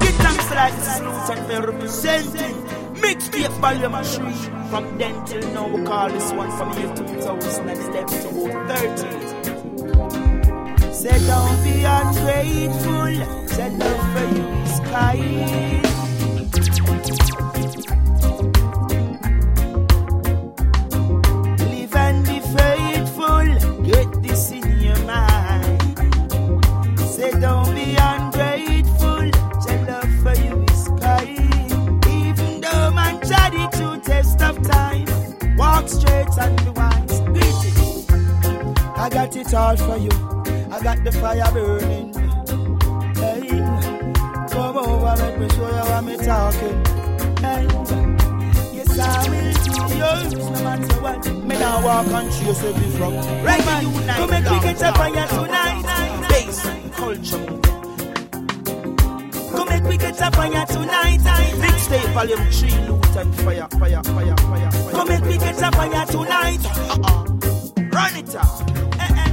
[0.00, 1.00] Get thanks like this
[1.66, 2.73] representing.
[3.04, 4.32] Mixtape volume 3.
[4.70, 8.24] From then till now, we call this one from year 2000 and step to 30.
[10.94, 13.14] Say don't be ungrateful.
[13.48, 15.84] Say love for you is kind.
[36.36, 37.20] wise and be wise.
[37.32, 38.10] Beat it.
[38.96, 40.10] I got it all for you.
[40.70, 42.12] I got the fire burning.
[43.14, 43.48] Hey,
[44.50, 46.84] come over, let me show you what me talking.
[47.38, 47.66] Hey,
[48.74, 49.52] yes I will
[49.88, 51.26] do yours no matter what.
[51.26, 53.14] Me now walk and your every from
[53.44, 55.82] Right, man, come and kick it up fire tonight.
[56.28, 56.62] Bass
[56.96, 57.46] culture.
[59.50, 61.20] Come make we get a fire tonight.
[61.60, 64.90] Big stay volume three loot fire, fire, fire, fire, fire.
[64.90, 66.60] Come make we get a fire tonight.
[66.64, 67.24] Uh-uh.
[67.92, 68.70] Run it up.
[68.98, 69.30] Eh, eh.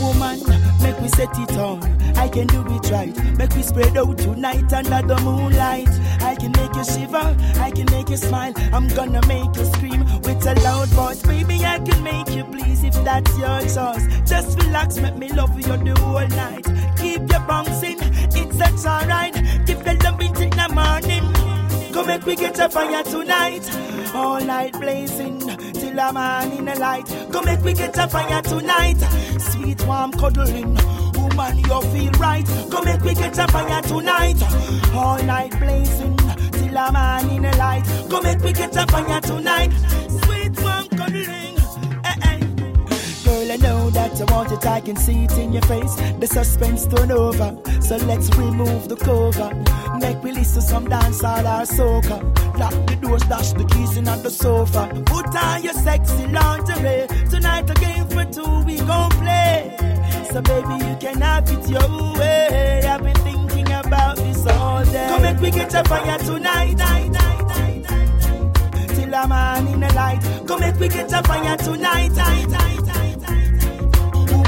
[0.00, 0.40] Woman,
[0.82, 1.82] make we set it on.
[2.16, 3.38] I can do it right.
[3.38, 5.88] Make we spread out tonight under the moonlight.
[6.22, 7.36] I can make you shiver.
[7.60, 8.52] I can make you smile.
[8.72, 11.22] I'm gonna make you scream with a loud voice.
[11.22, 14.06] Baby, I can make you please if that's your choice.
[14.28, 16.64] Just relax, make me love you the whole night.
[16.98, 19.34] Keep you bouncing, it's such alright.
[19.66, 21.35] Keep the loving till the morning.
[21.96, 23.64] Go make we get a fire tonight.
[24.14, 27.06] All night blazing till a man in the light.
[27.32, 28.98] Go make we get a fire tonight.
[29.40, 30.74] Sweet warm cuddling.
[31.14, 32.44] Woman, you feel right.
[32.68, 34.36] Go make we get a fire tonight.
[34.92, 36.18] All night blazing
[36.52, 37.84] till a man in the light.
[38.10, 39.72] Go make we get a fire tonight.
[40.22, 40.35] Sweet
[43.56, 45.94] Know that you want it, I can see it in your face.
[46.20, 49.50] The suspense turn over, so let's remove the cover.
[49.98, 52.20] Make we listen some dance all our soca.
[52.58, 55.02] Lock the doors, dash the keys in on the sofa.
[55.06, 57.06] Put on your sexy lingerie.
[57.30, 59.74] Tonight a game for two, we gon' play.
[60.30, 62.82] So baby, you can have it your way.
[62.86, 65.06] I've been thinking about this all day.
[65.08, 66.76] Come make we get a fire tonight.
[66.76, 70.20] night, night, night, night till a man in the light.
[70.46, 72.12] Come make we get a fire tonight.
[72.12, 72.85] Night, night,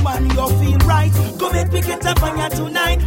[0.09, 1.13] Woman, you feel right.
[1.39, 3.01] Come make we get a fire tonight.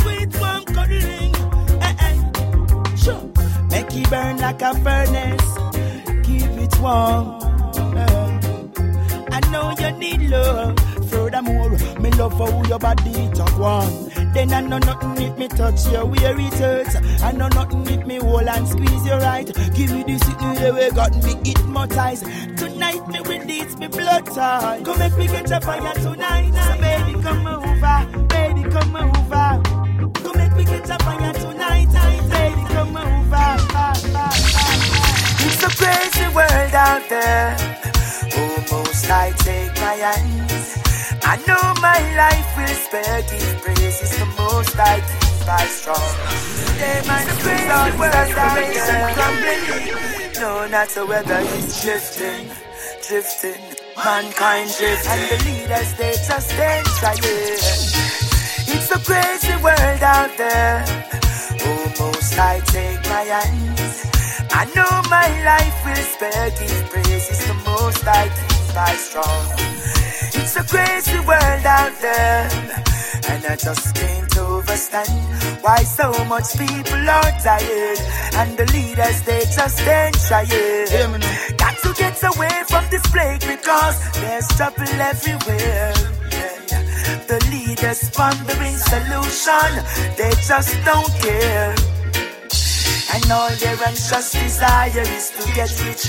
[0.00, 1.34] Sweet one cuddling.
[1.82, 2.96] Eh, eh.
[2.96, 3.30] Sure.
[3.70, 5.50] Make it burn like a furnace.
[6.26, 7.40] Keep it warm.
[7.98, 8.40] Eh.
[9.32, 10.78] I know you need love.
[11.10, 14.15] Furthermore, me love for your body talk one.
[14.36, 16.94] Then I know nothing if me touch you where it hurts.
[17.22, 19.46] I know nothing if me hold and squeeze you right.
[19.74, 22.26] Give me signal the way got me hypnotized.
[22.58, 24.82] Tonight me will lead me blood tie.
[24.84, 26.52] Come make me get a fire tonight.
[26.52, 29.62] So baby come over, baby come over.
[30.20, 31.88] Come make me get a fire tonight.
[32.28, 33.56] Baby come over.
[35.48, 37.56] It's a crazy world out there.
[38.36, 40.85] Almost I take my hands.
[41.28, 43.22] I know my life will spare.
[43.22, 46.10] Give praises the most I keep I strong.
[47.08, 49.66] Might crazy world out there.
[50.40, 52.46] No, not the weather is drifting,
[53.06, 53.60] drifting.
[53.96, 57.18] Mankind drift, and the leaders they just ain't trying.
[58.68, 60.84] It's a crazy world out there.
[61.64, 64.06] Oh, Almost I take my hands.
[64.52, 66.50] I know my life will spare.
[66.50, 70.05] Give praises the most I keep I strong.
[70.46, 72.48] It's a crazy world out there.
[73.30, 77.98] And I just can't understand why so much people are tired.
[78.34, 81.20] And the leaders they just ain't trying.
[81.58, 85.92] Got to get away from this plague because there's trouble everywhere.
[86.30, 87.24] Yeah.
[87.26, 89.70] The leaders pondering solution,
[90.16, 91.95] they just don't care.
[93.14, 96.04] And all their anxious desire is to get rich.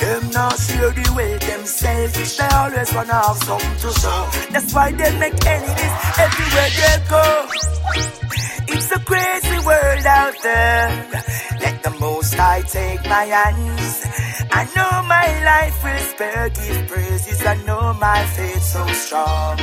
[0.00, 2.36] Them not share the way them selfish.
[2.36, 4.20] They always wanna have something to show.
[4.52, 7.46] That's why they make enemies everywhere they go.
[8.74, 10.88] It's a crazy world out there.
[11.60, 14.31] Let the most I take my hands.
[14.54, 16.48] I know my life will spare.
[16.50, 17.44] Give praises.
[17.44, 19.56] I know my faith so strong.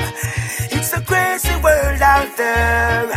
[0.75, 3.11] It's a crazy world out there.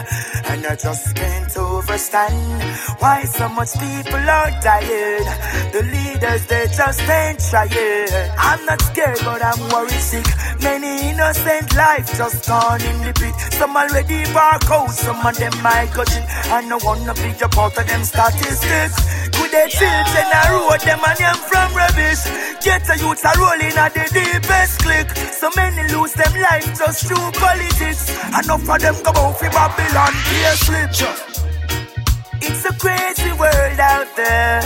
[0.51, 2.63] And I just can't understand
[3.01, 5.27] why so much people are dying.
[5.73, 8.09] The leaders, they just ain't trying.
[8.39, 10.27] I'm not scared, but I'm worried sick.
[10.63, 13.35] Many innocent lives just gone in the pit.
[13.55, 16.25] Some already bark out, some of them might cut it.
[16.51, 18.97] I don't wanna be a part of them statistics.
[19.37, 22.23] Could they children I road them and them from rubbish?
[22.65, 25.09] Get the youths are rolling at the deepest click.
[25.33, 28.11] So many lose them life just through politics.
[28.35, 30.91] Enough of them go out for Babylon, clear slip.
[32.43, 34.61] It's a crazy world out there.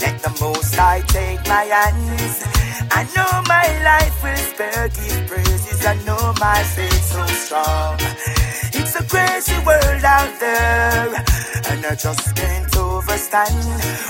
[0.00, 2.44] Let the most I take my hands.
[2.90, 4.88] I know my life will spare.
[4.88, 5.84] Give praises.
[5.84, 7.98] I know my faith so strong.
[8.90, 11.14] It's a crazy world out there.
[11.68, 13.52] And I just can't understand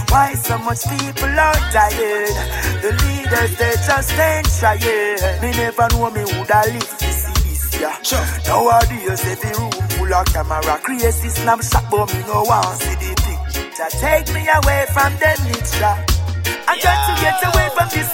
[0.08, 2.30] why so much people are dying.
[2.78, 5.42] The leaders, they just ain't trying.
[5.42, 7.92] Me never know me would I live to see this year.
[8.04, 8.24] Sure.
[8.46, 10.78] Nowadays, every room full of camera.
[10.78, 13.98] Crazy snapshot, but me no want see the picture.
[13.98, 16.17] Take me away from them mixture.
[16.68, 18.12] I got to get away from this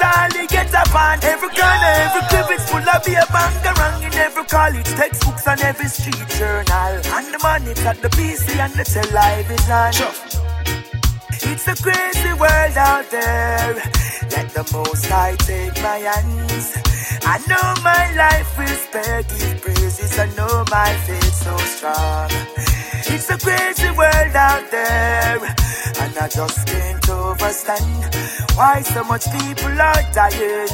[0.74, 5.46] up on every corner, every crib is full of beer bangarang in every college, textbooks
[5.46, 6.92] on every street journal.
[7.16, 9.92] And the money got the PC and the television.
[9.92, 10.53] Sure.
[11.46, 13.74] It's a crazy world out there.
[14.32, 16.72] Let the most I take my hands.
[17.22, 20.18] I know my life will spare, give praises.
[20.18, 22.30] I know my faith so strong.
[23.14, 25.38] It's a crazy world out there,
[26.02, 28.14] and I just can't understand
[28.56, 30.72] why so much people are dying.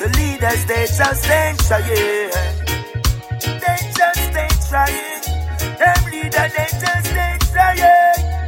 [0.00, 2.30] The leaders they just ain't trying.
[3.62, 5.22] They just ain't trying.
[5.78, 8.47] Them leaders they just ain't trying.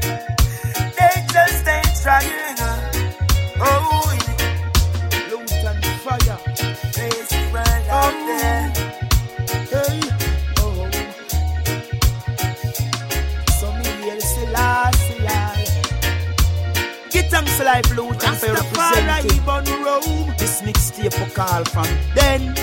[21.60, 22.54] Mixtape from then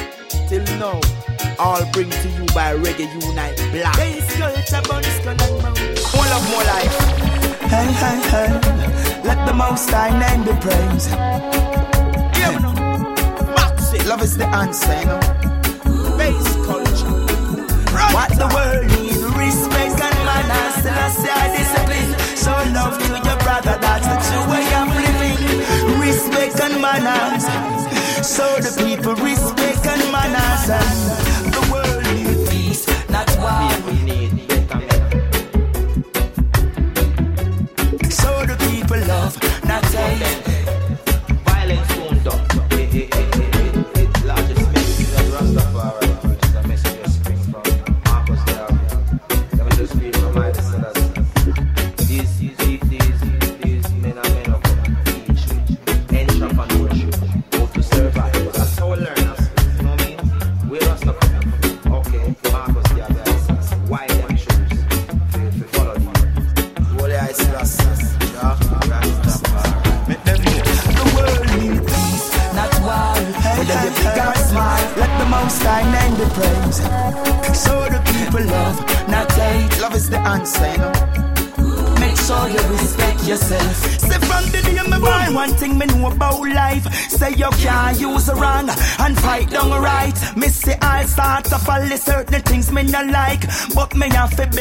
[0.47, 0.99] till now.
[1.59, 3.95] All bring to you by Reggae Unite Black.
[3.97, 5.99] Bass culture, bun skull and mouth.
[6.11, 6.97] Full of more life.
[7.71, 8.49] Hey, hey, hey.
[9.23, 11.11] Let the most high name be praised.
[12.37, 12.73] Yeah, you know.
[14.07, 15.19] Love is the answer, you know.
[16.17, 17.13] Bass culture.
[17.91, 18.13] Right.
[18.13, 20.73] What the world need, respect and manners.
[20.79, 22.11] Still I say I discipline.
[22.37, 25.99] Show love to your brother, that's the true way of living.
[25.99, 27.86] Respect and manners.
[28.27, 31.46] So the people respect and manners.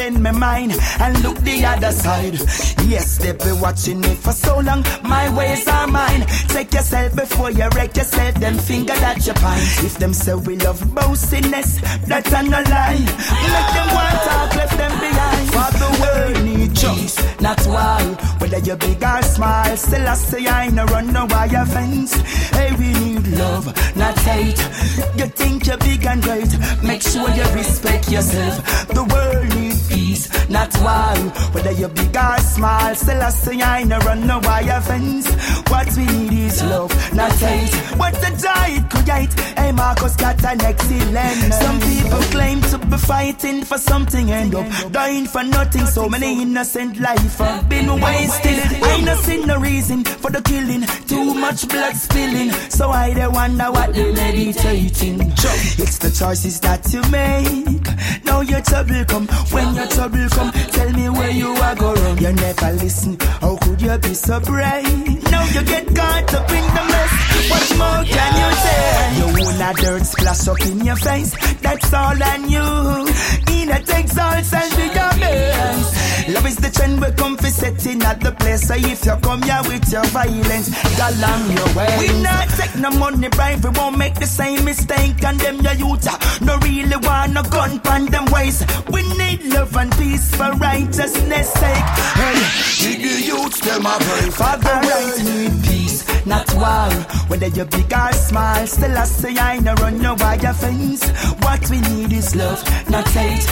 [0.07, 2.39] Bend my mind and look the other side.
[2.87, 4.83] Yes, they be watching me for so long.
[5.03, 6.25] My ways are mine.
[6.47, 8.35] Take yourself before you wreck yourself.
[8.35, 9.67] Them finger that you pine.
[9.85, 12.99] If them say we love boastiness, that's a no lie.
[13.53, 15.47] Make them want talk, left them behind.
[15.55, 18.15] For the world need peace, not war.
[18.39, 22.13] Whether you big or small, still I say I no run no wire fence.
[22.55, 23.65] Hey, we need love,
[23.97, 24.61] not hate.
[25.19, 26.51] You think you're big and great,
[26.83, 28.87] make sure you respect yourself.
[28.87, 29.66] The world need
[30.17, 31.15] peace, not war.
[31.53, 35.27] Whether you big or small, still I say I no run no wire fence.
[35.69, 37.73] What we need is love, not hate.
[37.97, 39.33] What the diet create?
[39.57, 41.53] Hey, Marcus got an excellent.
[41.53, 45.85] Some people claim to be fighting for something, end up dying for nothing.
[45.87, 48.59] So many innocent life have been wasted.
[48.83, 50.83] I no see no reason for the killing.
[51.07, 52.51] Too much blood spilling.
[52.69, 55.33] So I dey wonder what they meditating.
[55.79, 58.23] It's the choices that you make.
[58.25, 59.27] Now your trouble come.
[59.51, 62.17] When your trouble come, tell me where you are go wrong.
[62.17, 63.17] You never listen.
[63.41, 65.23] How could you be so brave?
[65.31, 67.13] Now you get caught up in the mess.
[67.51, 68.87] What more can you say?
[69.19, 71.31] You own a dirt splash up in your face.
[71.61, 73.07] That's all on you.
[73.53, 76.07] In a Texas and be your best.
[76.29, 78.67] Love is the trend we come for setting at the place.
[78.67, 80.67] So if you come here with your violence,
[80.97, 81.95] go along your way.
[81.99, 83.63] We not take no money bribe.
[83.63, 85.23] We won't make the same mistake.
[85.23, 86.05] And them your youth
[86.41, 88.65] no really want no gun pan them ways.
[88.91, 91.89] We need love and peace for righteousness sake.
[92.19, 92.37] Hey,
[92.83, 95.17] we the youth them a pray for the right.
[95.23, 96.91] Need peace, not war.
[97.29, 101.09] Whether you big or small, still I say I no run no wire fence.
[101.43, 103.45] What we need is love, not hate.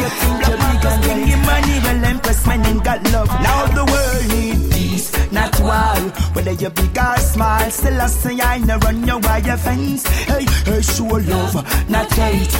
[0.00, 3.28] You think you're big and money, well impress men ain't got love.
[3.28, 5.98] Now the world need peace, not war.
[6.34, 10.06] Whether you big or small, still I say I no run no wire fence.
[10.26, 11.54] Hey, hey, show love,
[11.88, 12.54] not hate.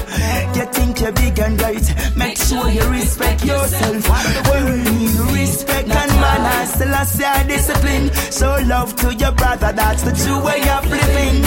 [0.57, 1.87] You think you're big and great,
[2.17, 4.05] make sure you respect yourself.
[4.69, 8.11] Need respect and manners, still I say I discipline.
[8.33, 11.39] Show love to your brother, that's the true way of living.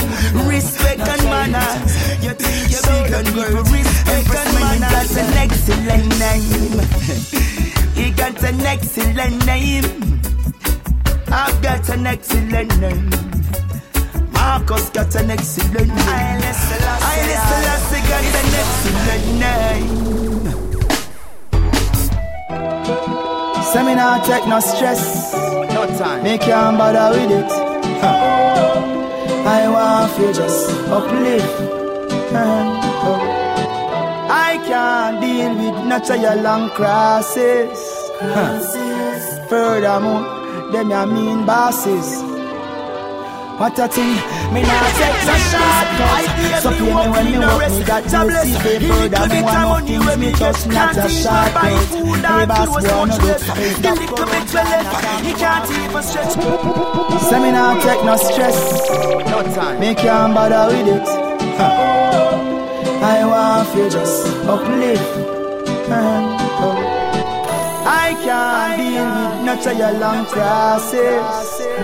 [0.48, 2.24] Respect and manners.
[2.24, 5.18] You think you're big and great, respect and manners.
[5.18, 7.42] An excellent name.
[7.94, 10.21] He got an excellent name.
[11.34, 13.10] I've got an excellent name.
[14.34, 15.98] Marcus got an excellent name.
[15.98, 16.42] I
[17.48, 20.12] Selassie got an excellent name.
[23.72, 25.34] Seminar take no stress.
[25.74, 26.24] No time.
[26.24, 27.52] Make you bother with it.
[28.02, 28.18] Huh.
[29.48, 31.60] I want you just uplift.
[32.34, 32.70] and
[33.08, 33.22] up.
[34.30, 37.80] I can't deal with natural long crosses.
[38.20, 38.60] Huh.
[39.48, 40.41] Furthermore,
[40.72, 42.24] them ya mean bosses.
[43.62, 44.18] What a thing,
[44.54, 46.26] me nah take no shortcut
[46.64, 48.10] So pay me when me work, me got to
[48.42, 52.82] see paper That me want no things, me just not a shortcut Hey boss, boy,
[52.82, 53.38] no do
[53.86, 56.34] The little bit we left, he can't even stretch
[57.30, 58.90] So me nah take no stress.
[59.30, 59.80] No time.
[59.80, 61.08] Me can't bother with it.
[63.04, 65.22] I want you just uplift
[70.00, 71.22] long crosses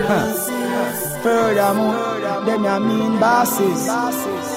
[0.06, 1.22] huh.
[1.22, 4.47] Furthermore, them ya mean bosses.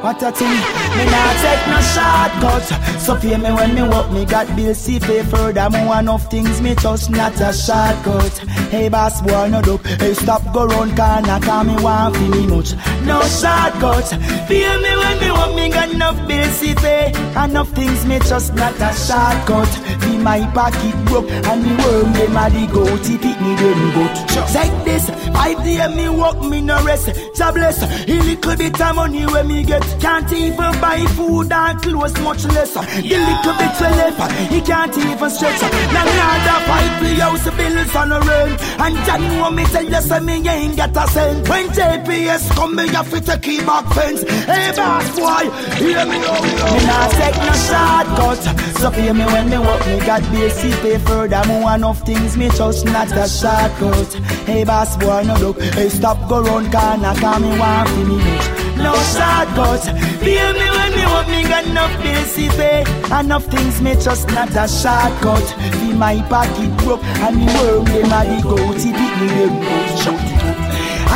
[0.00, 0.48] What a thing,
[0.96, 2.62] me nah take no shortcut.
[3.00, 6.76] So pay me when me work, me got bills to pay Furthermore, enough things me
[6.76, 8.38] just not a shortcut.
[8.70, 12.46] Hey boss boy, no duck, hey stop go round corner Cause me want fi me
[12.46, 12.74] much,
[13.04, 14.08] no shortcut.
[14.46, 17.12] Pay me when me work, me got enough bills to pay.
[17.44, 20.00] Enough things me just not a shortcut.
[20.02, 23.00] Be my pocket broke, and me worm them a the goat.
[23.02, 24.54] If it me them goat.
[24.54, 27.10] Like this, five day me work, me no rest.
[27.36, 31.82] God bless, a little bit of money when me get Can't even buy food and
[31.82, 32.74] clothes, much less.
[32.74, 35.60] The little bit we left, he can't even stretch.
[35.92, 40.00] Now another five the house bills on the rent And Johnny want me tell you
[40.00, 41.48] say me ain't got a cent.
[41.48, 44.22] When JPS come me have to take back fence.
[44.22, 46.40] Hey boss boy, hear me now
[46.72, 48.42] Me nah take no shortcut.
[48.78, 52.84] So pay me when me work, me got basic pay Furthermore enough things, me just
[52.86, 54.12] not a shortcut.
[54.46, 58.67] Hey boss boy, no look, hey stop go round corner Cause me want fi me
[58.78, 59.82] no shortcut
[60.20, 62.84] Pay me when me want me got enough basic pay.
[63.18, 65.46] Enough things me just not a shortcut
[65.78, 70.67] Feel my pocket broke and me worm them a the goat If it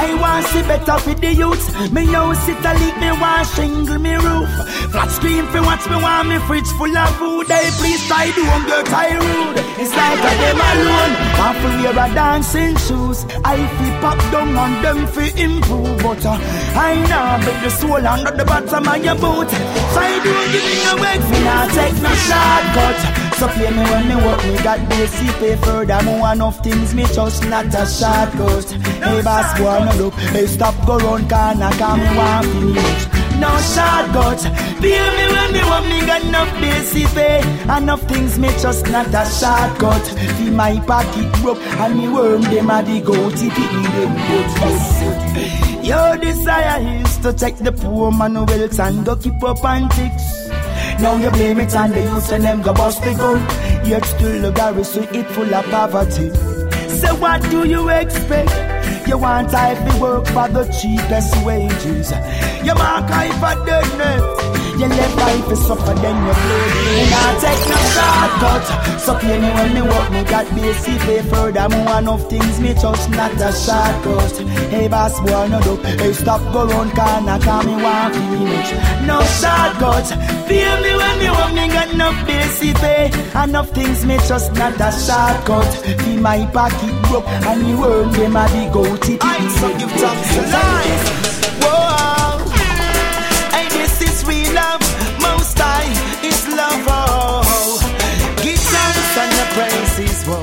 [0.02, 1.92] I want see better for the youth.
[1.92, 4.50] Me house it a leak, me want shingle me roof.
[4.90, 7.46] Flat screen for watch me want me fridge full of food.
[7.46, 9.58] They please try not get I rude.
[9.78, 11.32] It's like a them alone.
[11.62, 13.24] To wear a dancing shoes.
[13.44, 16.38] I feel pop down on them for improve, but uh,
[16.74, 19.50] I know bet the soul under the bottom of your boot.
[19.50, 23.31] So I don't give me no work, me not take no shortcut.
[23.42, 27.42] So play me when me work, me got basic pay Furthermore, enough things me just
[27.48, 28.70] not a shortcut
[29.02, 33.08] Hey boss boy, no look, hey stop go round corner Cause me want finish
[33.42, 34.38] no shortcut
[34.80, 37.42] Pay me when me want me got enough basic pay.
[37.64, 42.70] Enough things me just not a shortcut Feel my pocket broke and me worm them
[42.70, 48.34] a the goat If it them goat Your desire is to take the poor man
[48.34, 50.41] wealth and go keep up antics
[51.00, 53.40] now you blame it on the youth and them go bust the gun.
[53.86, 56.30] Yet still the garrison it full of poverty.
[56.88, 59.08] So what do you expect?
[59.08, 62.10] You want type to work for the cheapest wages.
[62.64, 67.34] You mark I for deadness you live life is suffer, then you play Me not
[67.42, 68.64] take no shortcut
[69.00, 73.32] So me when me work, me got basic pay Furthermore, enough things me just not
[73.40, 74.34] a shortcut
[74.70, 75.76] Hey boss boy, no do.
[76.00, 78.70] Hey stop go round corner, cause me want finish.
[79.06, 80.08] No shortcut
[80.48, 83.10] Feel me when me work, me got enough basic pay
[83.42, 88.36] Enough things me just not a shortcut Feel my pocket broke And me worm them
[88.36, 91.62] a the goat I so give thanks to life.
[91.62, 91.91] Whoa
[96.24, 96.86] is love.
[96.88, 97.78] Oh,
[98.42, 100.24] give thanks and the praises.
[100.26, 100.42] Whoa.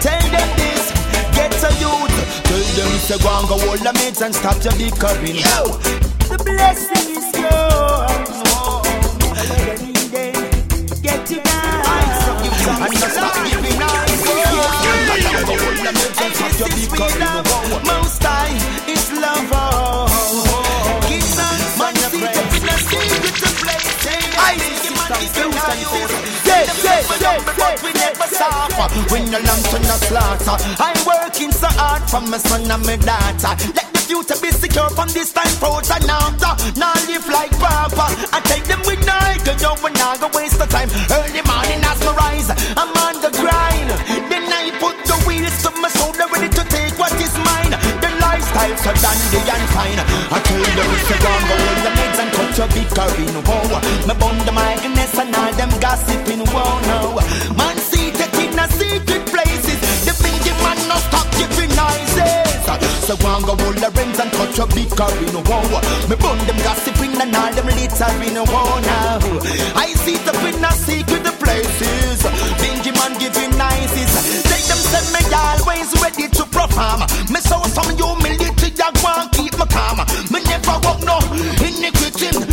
[0.00, 0.92] Tell them this,
[1.34, 2.16] get a youth.
[2.44, 5.36] Tell them say go and go hold the mates and stop your bickering.
[5.36, 5.78] Yo,
[6.30, 8.26] the blessing is yours.
[11.02, 11.84] Get you down.
[12.82, 14.22] And just stop giving eyes.
[14.22, 17.18] Go hold the mates and stop your bickering.
[17.86, 18.54] Most high
[18.90, 19.50] is love.
[19.52, 20.05] Oh,
[29.10, 32.96] When the lamb to the slaughter I'm working so hard for my son and my
[32.96, 37.52] daughter Let the future be secure from this time forth and after Now live like
[37.60, 41.44] papa I take them with night Cause you will not go waste the time Early
[41.44, 43.88] morning as my rise I'm on the grind
[44.32, 48.10] Then I put the wheels to my shoulder Ready to take what is mine The
[48.16, 50.00] lifestyle so dandy and fine
[50.34, 51.95] I tell them to go and go
[52.58, 57.20] and cut your bickering Whoa, me bun the migrants and all them gossiping Whoa, no
[57.56, 62.56] Man see in a secret places The big man no stop giving noises
[63.04, 65.80] So go and go hold the rims and cut ultra big car in a wow.
[66.08, 69.18] Me burn them gossiping and all them litter in a wow now.
[69.76, 72.22] I see the in a secret places.
[72.60, 74.42] Bingy man giving nices.
[74.48, 77.00] Take them send me always ready to perform.
[77.30, 79.98] Me saw some humility, I want keep me calm.
[80.32, 81.18] Me never walk no
[81.60, 82.45] iniquity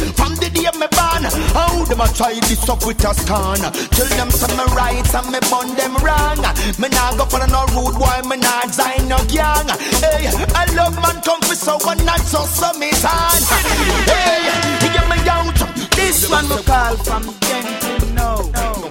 [1.94, 3.62] them a try this up with a scorn?
[3.94, 6.42] Tell them some me right and me bun them wrong.
[6.80, 9.70] Me nah go for no rude boy, me nah design no gang.
[10.02, 10.26] Hey,
[10.56, 13.42] I love man come for so one not so some it on.
[14.10, 14.50] Hey,
[14.90, 15.54] hear me out.
[15.96, 18.50] This one me call from Gentle no.
[18.54, 18.90] no.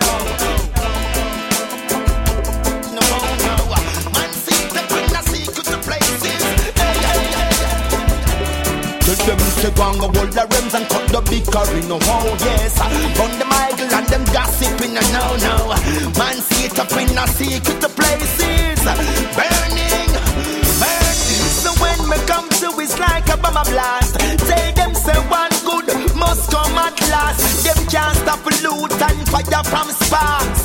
[9.02, 11.88] Tell them to go and go hold the rims and cut the big in.
[11.88, 12.74] No oh yes.
[13.18, 15.70] Run the Michael and them gossiping and no no.
[16.18, 18.82] Man see it up in a secret places
[19.38, 20.10] Burning,
[20.82, 21.46] burning.
[21.62, 24.20] So when me come to it's like a bomb blast.
[24.48, 25.51] Say them say one
[26.42, 27.64] must come at last.
[27.64, 30.62] Them can't stop Lutan Fyah from sparks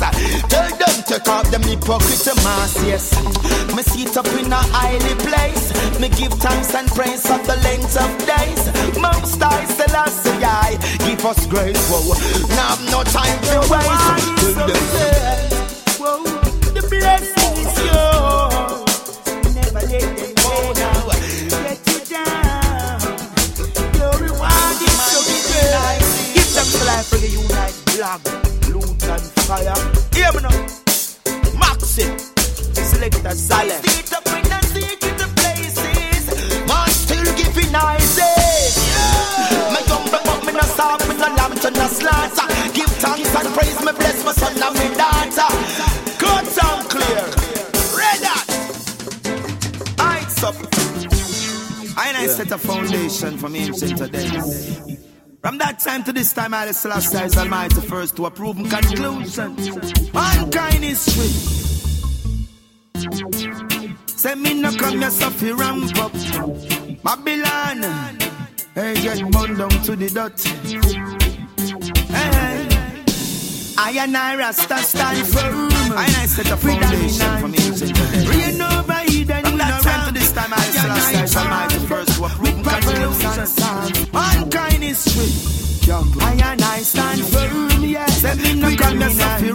[0.48, 3.12] Tell them take off them hypocrite mask yes.
[3.74, 5.72] Me see it up in a highly place.
[6.00, 8.62] Me give thanks and praise of the length of days.
[8.98, 9.96] Most I still
[10.44, 11.88] I Give us grace.
[11.90, 12.14] Whoa
[12.56, 14.54] Now I've no time to waste.
[14.54, 15.08] Tell them.
[15.98, 16.24] Whoa,
[16.72, 18.17] the blessing is yours.
[26.98, 28.20] Life the unite, black,
[28.74, 29.78] loot and fire.
[30.18, 30.58] Hear me now.
[31.54, 32.06] Maxi,
[32.74, 33.80] selector Saleh.
[33.86, 36.26] Sit up in the places
[36.66, 37.70] Man still giving
[39.86, 40.64] humble but me no
[41.06, 44.74] Me no lamb to no slaughter Give thanks and praise Me bless my son and
[44.78, 45.50] my daughter
[46.18, 47.24] Good sound clear
[47.94, 48.48] Red hot
[50.00, 50.56] Heights up.
[51.96, 55.07] I and I set a foundation for me ancient days.
[55.40, 59.54] From that time to this time, I still is Almighty first to a proven conclusion.
[60.12, 61.58] Mankind is free.
[64.06, 66.12] Say me no come here suffer ramp up.
[67.04, 67.84] Babylon,
[68.74, 70.40] hey get burned down to the dot.
[72.10, 72.68] Hey,
[73.78, 75.68] I and I Rasta stand firm.
[75.96, 77.58] I and I set a foundation for me.
[78.28, 81.86] Rain over Eden, From that time to this time, I still is Almighty first to
[81.86, 82.07] a proven
[83.56, 84.12] conclusion.
[84.12, 85.54] Mankind is free.
[85.90, 88.22] I and I stand firm, yes.
[88.22, 89.54] Let me no come suffer.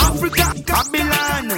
[0.00, 1.50] Africa, Babylon.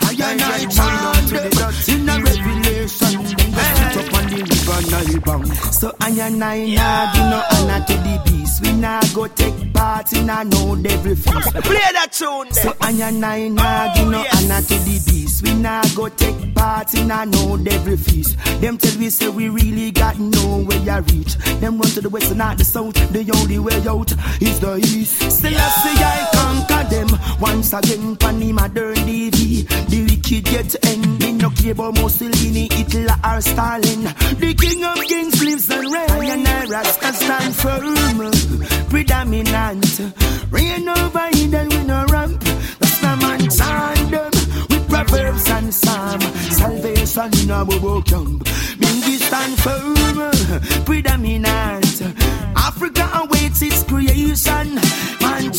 [0.00, 3.21] I and I chant in a revelation.
[4.82, 5.54] Sit up on the river Nile bank.
[5.72, 8.62] So I and I nah give no honor to the beast.
[8.62, 11.52] We nah go take part in a no devil feast.
[11.54, 14.44] Play that tune there So I and I nah give no yes.
[14.44, 15.42] honor to the beast.
[15.42, 18.36] We nah go take part in a no devil feast.
[18.60, 21.34] Them tell we say we really got nowhere to reach.
[21.60, 22.94] Them run to the west and not the south.
[23.12, 24.12] The only way out
[24.42, 25.30] is the east.
[25.30, 28.16] Still I say I conquer them once again.
[28.16, 29.68] Panny modern DV.
[29.88, 30.81] The wicked get
[31.70, 34.02] about Mussolini, Hitler or Stalin.
[34.40, 36.10] The king of kings lives and reigns.
[36.10, 40.00] I and I Rasta stand firm, predominant.
[40.50, 42.40] Reign over Eden we no ramp.
[42.40, 44.30] That's the man them
[44.70, 46.20] with proverbs and psalm.
[46.20, 48.44] Salvation in a bobo camp.
[48.80, 52.02] Mingi stand firm, predominant.
[52.56, 54.74] Africa awaits its creation.
[55.20, 55.52] Man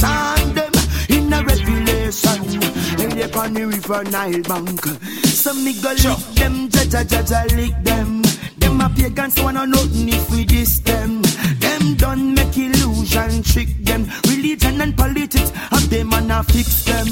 [3.44, 4.86] Upon the river Nile bank.
[5.26, 8.22] Some nigga lick them, jaja jaja lick them.
[8.58, 11.22] Them a pagans wanna nothing if we diss them.
[11.60, 14.08] Them done make illusion trick them.
[14.30, 17.08] Religion and politics have them and a fix them.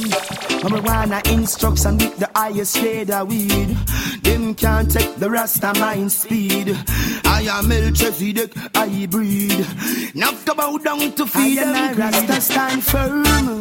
[0.63, 3.75] I'm a wanna instruction with the highest shade of weed.
[4.23, 6.77] Them can't take the Rasta mind speed.
[7.25, 9.67] I am Melchizedek, I breed.
[10.15, 11.75] Now to bow down to feed them.
[11.75, 13.59] I Rasta stand firm,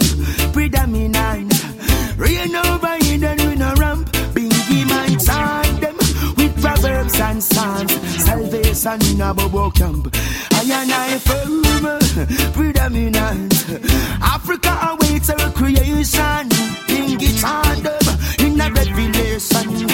[0.52, 1.69] predominant.
[2.20, 4.06] Rain over Eden we no ramp.
[4.34, 5.96] Bingy man chant them
[6.36, 7.92] with proverbs and psalms.
[8.22, 10.14] Salvation in a bobo camp.
[10.52, 13.54] I and I firm, predominant.
[14.20, 16.48] Africa awaits a creation.
[16.90, 17.86] Bingy chant
[18.38, 19.89] in a revelation.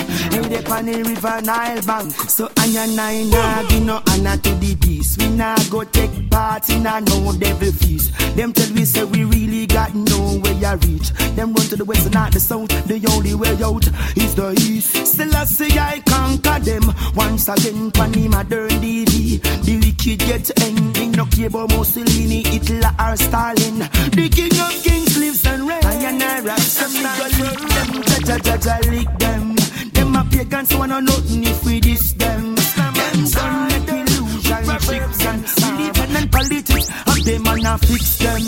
[0.47, 2.12] Hey, upon the river Nile bank.
[2.30, 5.20] So I and I give no honor to the beast.
[5.20, 8.12] We nah go take part in a no devil feast.
[8.36, 11.11] Them tell we say we really got nowhere to reach.
[11.34, 12.68] Them run to the west and not the south.
[12.86, 15.07] The only way out is the east.
[15.07, 16.94] Still I say I conquer them.
[17.16, 19.42] Once again, Panny modern DV.
[19.64, 21.11] The wicked get ending.
[21.11, 23.78] No about Mussolini, Hitler or Stalin.
[24.14, 25.84] The king of kings lives and reigns.
[25.84, 28.03] I and I rap some nigga lick them.
[28.05, 29.55] Jaja jaja lick them.
[29.97, 32.55] Them a pagan, so I know nothing if we diss them.
[32.55, 36.88] Them gun make we lose our chicks and religion and politics.
[37.07, 38.42] And them and not fix them.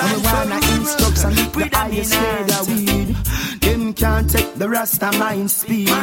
[0.00, 3.16] And we wanna instruct and keep the highest grade of weed.
[3.60, 5.88] Them can't take the Rasta mind speed.
[5.90, 6.00] I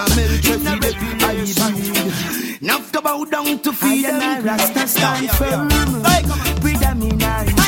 [0.00, 1.34] am military, the people I
[1.72, 2.62] breed.
[2.62, 5.68] Now go bow down to feed and I rasta stand firm.
[6.62, 7.65] With them in our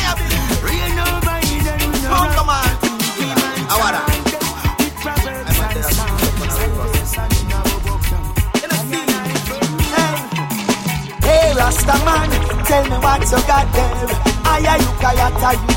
[11.69, 12.31] Rasta man,
[12.65, 14.09] tell me what you got there.
[14.49, 15.77] I are you, Kayata you.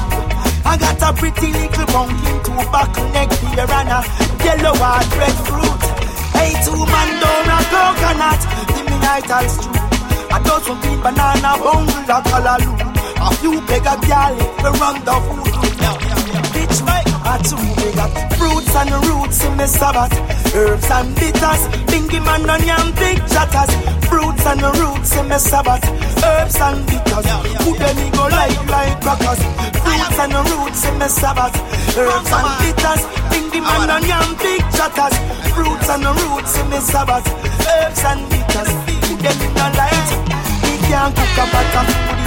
[0.63, 3.99] I got a pretty little pumpkin, two buckle neck beer and a
[4.39, 5.83] yellow hard breadfruit.
[6.31, 8.39] Hey, two man down a coconut,
[8.71, 9.67] give me night stew.
[10.31, 12.79] I got some green banana, bungle, a callaloo.
[13.19, 14.31] A few beg a gal,
[14.63, 16.10] we run the food.
[16.61, 17.07] Bitch, right?
[17.25, 20.13] A two big up fruits and roots in me sabbath.
[20.53, 23.71] Herbs and bitters, bingy man on yam big chatters.
[24.05, 25.83] Fruits and roots in me sabbath.
[26.21, 27.27] Herbs and bitters,
[27.61, 29.41] who them go like like crackers.
[29.81, 31.55] Fruits and roots in me sabbath.
[31.97, 33.01] Herbs and bitters,
[33.31, 35.15] bingy man on yam big chatters.
[35.55, 37.25] Fruits and roots in me sabbath.
[37.73, 40.09] Herbs and bitters, who them no light.
[40.61, 42.20] Me can't cook a pot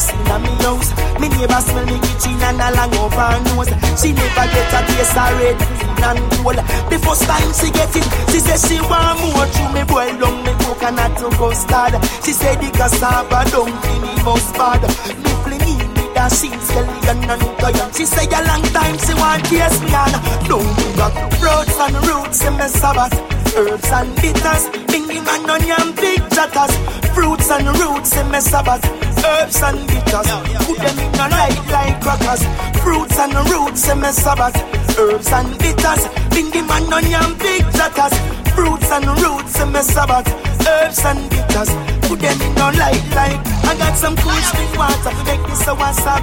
[0.00, 0.90] food in in me house.
[1.20, 3.72] Me neighbor smell me kitchen and a long over nose.
[4.00, 5.60] She never get a taste of red
[6.00, 6.60] and gold.
[6.88, 9.46] The first time she get it, she say she want more.
[9.52, 11.94] Through me boil down me coconut to custard.
[12.24, 14.82] She say the cassava don't feel me mustard.
[15.20, 17.96] Me fling in with a sheet skeleton and giant.
[17.96, 20.14] She say a long time she want taste me and
[20.48, 23.39] don't me got fruits and roots in me sabbath.
[23.56, 26.70] Herbs and bitters, bingy man on yam big chatters.
[27.14, 28.84] Fruits and roots in me sabbath.
[29.24, 30.28] Herbs and bitters,
[30.66, 32.42] put them in a light like crackers.
[32.80, 34.54] Fruits and roots in me sabbath.
[34.96, 38.14] Herbs and bitters, bingy man on yam big chatters.
[38.54, 40.28] Fruits and roots in me sabbath.
[40.66, 41.70] Herbs and bitters,
[42.06, 43.40] put them in a light like.
[43.66, 46.22] I got some cool spring water to make this a WhatsApp.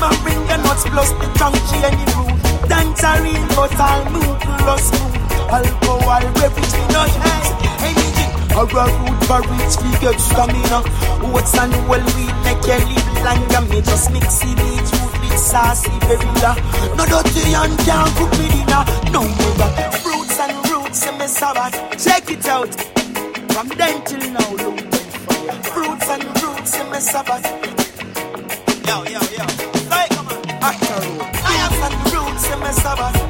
[0.00, 2.30] Man bring the nuts plus the chunky and the root.
[2.68, 5.09] Tangerine, but I'll move plus move.
[5.50, 7.50] Alcohol, beverage, me not use
[7.82, 8.30] anything.
[8.54, 10.78] A raw root for rich, we get stamina.
[11.26, 13.62] Oats and well wheat make you live longer.
[13.68, 16.54] Me just mix it beetroot with saucy berilla.
[16.96, 18.82] No dirty and can't cook me dinner.
[19.10, 21.74] No more fruits and roots in me sabbath.
[21.98, 22.72] Check it out.
[23.52, 24.78] From then till now, look.
[25.72, 27.44] Fruits and roots in me sabbath.
[28.86, 29.44] Yo, yo, yo.
[29.90, 30.50] Hey, come on.
[30.62, 31.26] After root.
[31.42, 33.29] Fruits and roots in me sabbath.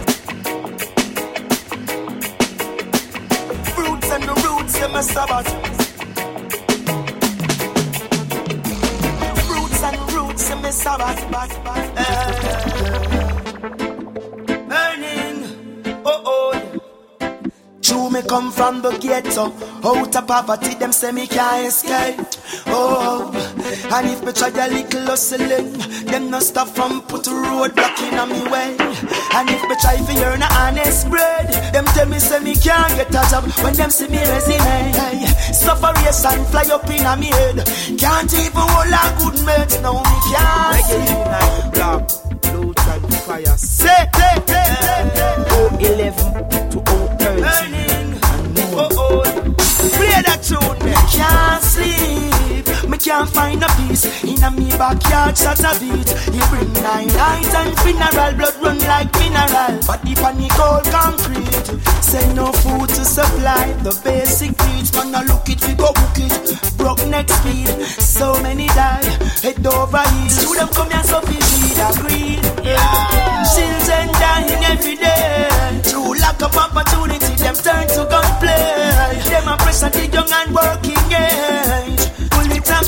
[4.81, 5.47] roots my sabbath.
[9.45, 11.23] Fruits and roots in my sabbath.
[11.97, 12.03] Eh.
[14.69, 15.37] Burning,
[16.05, 16.53] oh oh.
[17.81, 19.53] True, me come from the ghetto.
[19.83, 22.19] Out of poverty, them say me can't escape.
[22.67, 23.31] Oh,
[23.93, 25.75] and if me try a little hustling,
[26.11, 28.75] them no stop from put a road block in on me way.
[29.33, 32.93] And if me try for earn a honest bread, them tell me say me can't
[32.95, 34.59] get a job when them see me resume.
[34.59, 37.65] Hey, sufferation fly up in a me head.
[37.97, 40.75] Can't even hold a good mate, no me can't.
[40.75, 42.11] Reggae unite, black,
[43.03, 43.57] and fire.
[43.57, 45.35] Say, say, say, say, say.
[45.53, 46.80] Oh, 11 to
[53.11, 55.37] can't find a peace in a me backyard.
[55.37, 56.09] Shot a beat.
[56.31, 59.75] You bring nine night and funeral blood run like mineral.
[59.85, 61.67] Body panic all concrete.
[61.99, 64.95] Say no food to supply the basic needs.
[64.95, 66.33] Man, I look it, we go book it.
[66.77, 67.67] Broke neck speed.
[67.99, 69.03] So many die.
[69.43, 70.35] Head over heels.
[70.41, 72.43] To them come here so we need a greed.
[73.51, 75.81] Children dying every day.
[75.83, 79.19] Through lack of opportunity, them turn to gunplay.
[79.27, 82.00] Them a pressure the young and working age.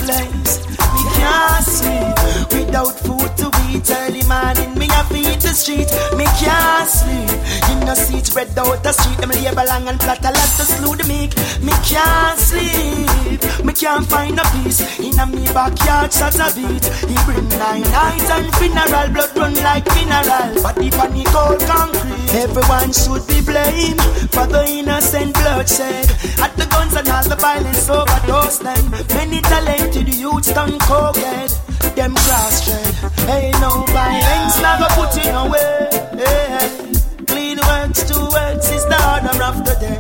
[0.10, 0.48] And
[0.94, 2.18] we can't sleep
[2.52, 3.90] without food to eat.
[3.90, 5.88] Early morning, me a feed the street.
[6.18, 7.32] Me can't sleep.
[7.72, 9.18] In the seat, spread out the street.
[9.20, 11.32] Them labor long and plot a lot to slew the meek.
[11.64, 13.42] Me can't sleep.
[13.64, 14.82] Me can't find a peace.
[15.00, 16.84] In a me backyard, shot a beat.
[17.08, 20.62] He bring nine night and funeral blood run like mineral.
[20.62, 22.13] Body panic all concrete.
[22.34, 24.02] Everyone should be blamed
[24.34, 26.10] for the innocent bloodshed.
[26.42, 28.90] At the guns and all the violence overdose them.
[29.10, 31.52] Many talented youths done cokehead.
[31.96, 32.96] Them cross tread.
[33.30, 35.90] Ain't no violence, never put in away.
[36.18, 40.00] Hey, clean works, two works is the order of the day.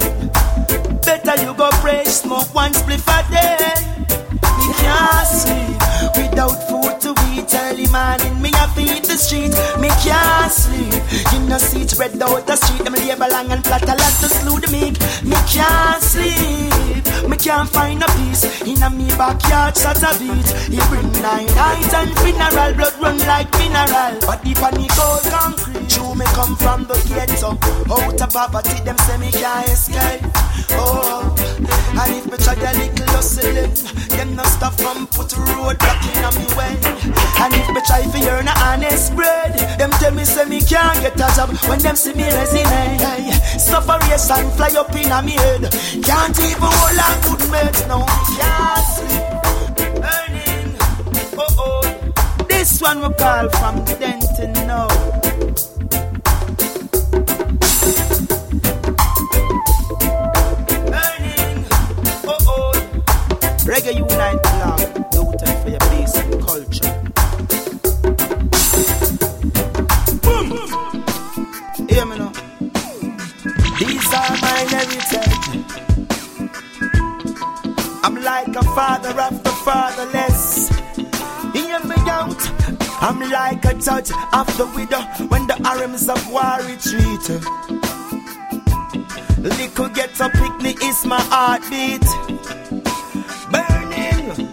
[1.06, 3.58] Better you go pray, smoke one spliff a day.
[4.58, 5.78] We can't sleep
[6.18, 7.54] without food to eat.
[7.54, 8.33] Early morning,
[8.76, 9.53] feed the street.
[9.80, 10.93] Me can't sleep.
[11.36, 12.84] In the seat spread out the street.
[12.84, 14.99] Them labor long and flat a lot to slew the meek.
[15.24, 17.30] Me can't sleep.
[17.30, 18.43] Me can't find a peace.
[18.63, 20.49] In a me backyard, shut a beat.
[20.67, 22.74] He bring nine night and funeral.
[22.74, 24.19] Blood run like mineral.
[24.28, 25.89] But the panic cold concrete.
[25.89, 27.57] True, me come from the ghetto.
[27.91, 30.26] Out of poverty, them say me can't escape.
[30.76, 31.36] Oh,
[31.70, 33.68] and if me try a little hustling, eh,
[34.16, 36.76] them no stop from put road blocking on me way.
[37.39, 40.99] And if me try for earn a honest bread, them tell me say me can't
[41.01, 42.97] get a job when them see me resume.
[42.99, 45.72] Hey, suffer race and fly up in a me head.
[46.03, 48.05] Can't even hold a good mate, no,
[48.38, 49.24] can't sleep.
[50.01, 50.76] Earning,
[51.38, 52.45] oh oh.
[52.47, 55.12] This one we call from Denton now.
[63.66, 64.80] Reggae Unite Blog,
[65.14, 66.93] Lutan for your basic culture.
[70.22, 70.47] Boom!
[71.88, 72.32] Hear me now.
[73.80, 75.47] These are my heritage.
[78.03, 80.70] I'm like a father of the fatherless.
[81.53, 82.41] Hear me out.
[83.01, 87.30] I'm like a judge of the widow when the arms of war retreat.
[89.39, 92.03] Little get a picnic is my heartbeat.
[93.54, 94.49] Burning.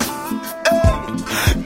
[0.68, 0.92] Hey.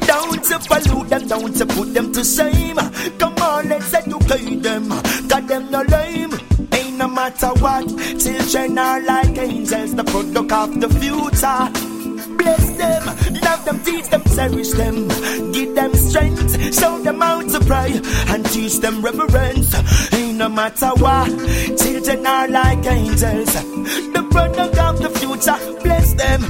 [0.07, 2.77] Don't you pollute them, don't you put them to shame.
[3.19, 4.89] Come on, let's educate them.
[5.29, 6.33] Got them no lame.
[6.73, 7.87] Ain't no matter what,
[8.19, 11.71] children are like angels, the product of the future.
[12.39, 13.05] Bless them,
[13.43, 15.09] love them, teach them, cherish them,
[15.53, 19.75] give them strength, show them how to pray, and teach them reverence.
[20.13, 21.29] Ain't no matter what,
[21.79, 23.53] children are like angels,
[24.15, 25.59] the product of the future.
[25.83, 26.43] Bless them,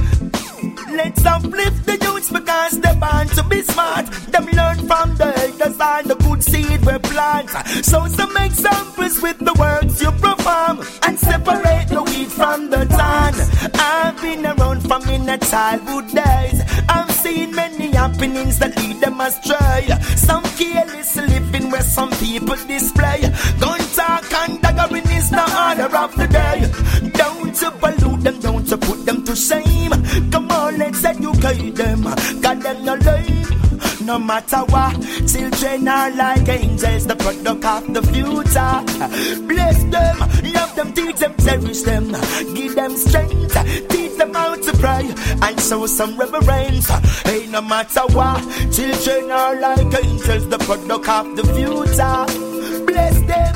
[0.95, 4.05] Let's uplift the youths because they're born to be smart.
[4.31, 7.49] Them learn from the elders and the good seed we plant.
[7.83, 13.33] So some examples with the words you perform and separate the wheat from the tan.
[13.75, 16.61] I've been around from in the childhood days.
[16.87, 19.87] I've seen many happenings that lead them astray.
[20.15, 23.21] Some careless living where some people display.
[23.59, 27.11] Gun talk and daggering is the order of the day.
[27.11, 29.91] Don't you pollute them, don't you put them to shame.
[30.31, 30.44] Come
[31.45, 32.03] on, them.
[32.41, 33.45] Got them no lame.
[34.01, 34.93] No matter what,
[35.27, 39.47] children are like angels, the product of the future.
[39.47, 40.19] Bless them,
[40.53, 42.11] love them, teach them, cherish them,
[42.53, 46.87] give them strength, teach them how to pray, and show some reverence.
[47.23, 48.41] Hey, no matter what,
[48.71, 52.85] children are like angels, the product of the future.
[52.85, 53.55] Bless them,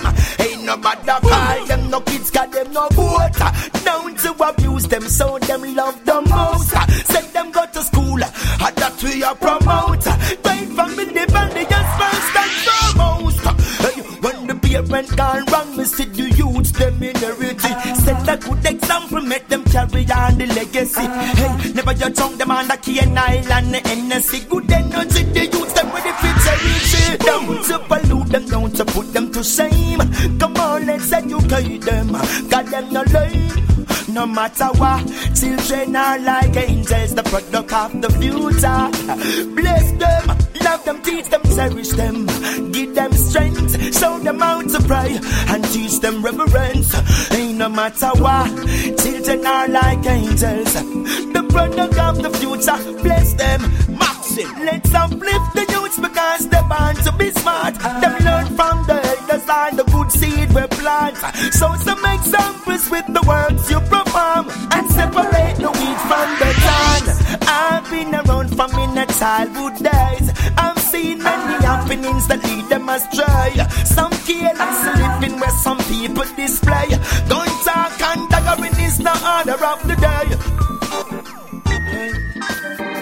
[0.70, 3.40] ain't nobody call them, no kids got them no vote.
[3.84, 6.70] Down to abuse them, so them love the most.
[7.08, 10.06] Send them go to school, and that we are promote.
[10.46, 13.40] Right from the family, just first and foremost.
[13.84, 17.96] Hey, when the parent gone wrong, me see the youths them inherit it.
[17.98, 21.02] Set a good example, make them carry on the legacy.
[21.02, 24.50] Hey, never your tongue them on the Cane Island, the NSC.
[24.50, 27.24] Good energy, the youths them ready for cherish it.
[27.70, 30.00] You pollute them, don't you put them to shame.
[30.40, 32.12] Come on, let's educate them.
[32.50, 33.70] Got them no lame.
[34.14, 35.06] No matter what,
[35.36, 39.54] children are like angels, the product of the future.
[39.54, 40.28] Bless them,
[40.64, 42.26] love them, teach them, cherish them,
[42.72, 45.20] give them strength, show them how to pray,
[45.50, 46.92] and teach them reverence.
[47.34, 48.50] Ain't no matter what,
[48.98, 53.04] children are like angels, the product of the future.
[53.04, 53.62] Bless them,
[53.96, 54.50] Maxim.
[54.66, 57.76] Let's uplift the youths because they're born to be smart.
[57.80, 61.18] Them learn from the elders and the good seed we plant.
[61.54, 67.02] So some examples with the words you perform and separate the wheat from the tan.
[67.48, 70.28] I've been around from in the childhood days.
[70.58, 73.52] I've seen many happenings that lead them astray.
[73.86, 76.90] Some careless living where some people display.
[77.28, 80.69] Don't talk and daggering is the order of the day.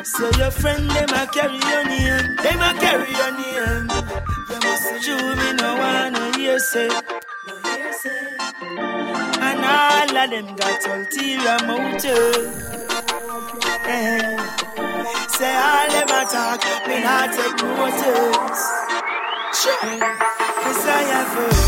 [0.07, 3.89] So your friend them a carry your name, them a carry your name.
[4.49, 6.89] You must show me no one no hearsay.
[9.47, 12.45] And all of them got ulterior motive.
[13.85, 14.37] Eh.
[15.35, 15.53] Say
[15.91, 18.63] them a talk, me not take notice.
[19.59, 19.99] Sure.
[20.63, 21.67] Cause I have heard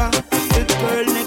[0.00, 0.10] she.
[0.30, 1.19] The girl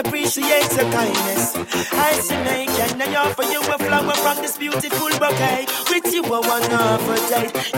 [0.00, 1.56] appreciate your kindness.
[1.92, 5.66] I see make and I offer you a flower from this beautiful bouquet.
[5.90, 6.80] With you, I want to.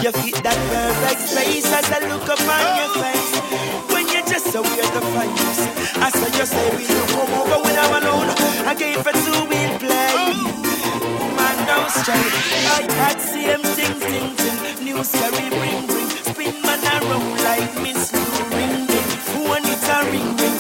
[0.02, 3.32] You fit that perfect space as I look upon your face.
[3.92, 5.32] When you're just so weird to find.
[6.04, 8.28] I saw you say, Will you come over when I'm alone?
[8.70, 10.14] I gave a two wheel play.
[11.36, 12.34] Man, no straight.
[12.78, 14.84] I had same thing, thing, thing.
[14.84, 16.10] New scary bring, ring.
[16.30, 19.10] Spin man around like Miss ring, ring.
[19.32, 20.51] Phone it a ring, ring.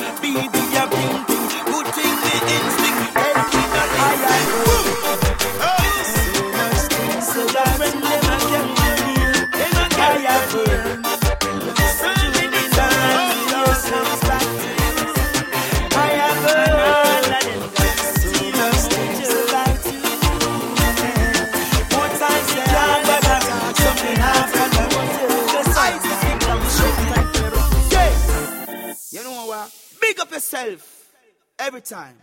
[31.72, 32.18] Every time.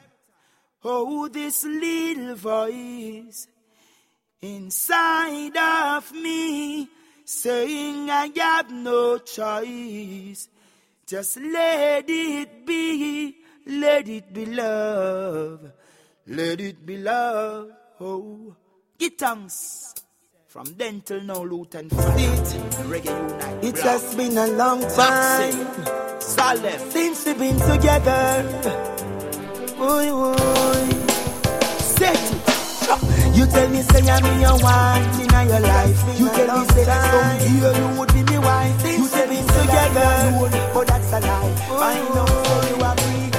[0.83, 3.47] Oh, this little voice
[4.43, 6.87] inside of me
[7.25, 10.49] saying I have no choice.
[11.07, 15.71] Just let it be, let it be love,
[16.27, 17.71] let it be love.
[17.99, 18.55] Oh,
[18.99, 19.95] give thanks
[20.45, 22.53] from Dental now, Lutan, France,
[22.85, 23.63] Reggae Unite.
[23.63, 28.98] It has been a long time Boxing, Salem, since we've been together.
[29.79, 30.89] Boy, boy.
[31.95, 33.37] set it.
[33.37, 36.19] You tell me say I'm in your want in your life.
[36.19, 38.75] You tell me say someday you would be me wife.
[38.99, 40.11] You tell me together,
[40.73, 41.55] but that's a lie.
[41.71, 42.27] I know
[42.69, 43.29] you are free.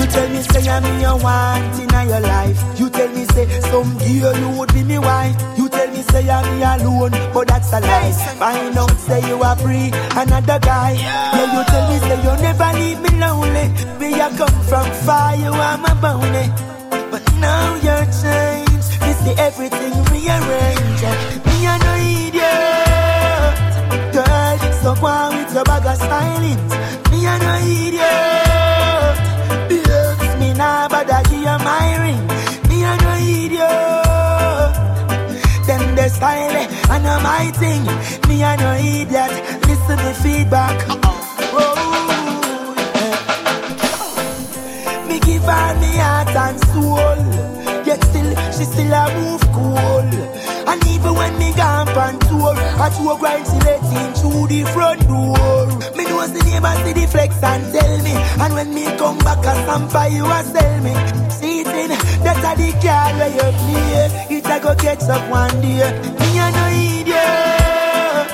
[0.00, 2.58] You tell me say I'm in your want in your life.
[2.80, 5.36] You tell me say someday you would be me wife.
[5.56, 5.68] You
[6.10, 8.12] say I'm alone, but that's a lie.
[8.38, 10.92] Find out say you are free, another guy.
[10.92, 13.66] Yeah, you tell me say you never leave me lonely.
[13.98, 16.46] Where you come from far, you are my bounty.
[17.10, 18.90] But now you're changed.
[19.02, 21.04] Me see everything rearranged.
[21.46, 23.54] Me a no idiot,
[24.14, 24.58] girl.
[24.82, 26.72] So on with your bag of stylings.
[27.10, 28.09] Me a no idiot.
[36.00, 36.56] The style
[36.92, 37.84] and know my thing.
[38.28, 39.32] Me a no idiot.
[39.68, 40.76] Listen me feedback.
[41.52, 41.66] Oh,
[44.88, 45.06] yeah.
[45.08, 47.20] Me give her me heart and soul.
[47.84, 50.08] Yet still, she still a move cool.
[50.70, 54.60] And even when me gone on tour, I tour grind she let in through the
[54.72, 55.66] front door.
[55.96, 58.14] Me know the neighbor see the flex and tell me.
[58.42, 60.94] And when me come back a sample, you a sell me.
[61.30, 61.90] See it in,
[62.24, 64.29] that's a the card where you play.
[64.50, 65.78] A go catch up one day.
[66.18, 68.26] Me a no idiot.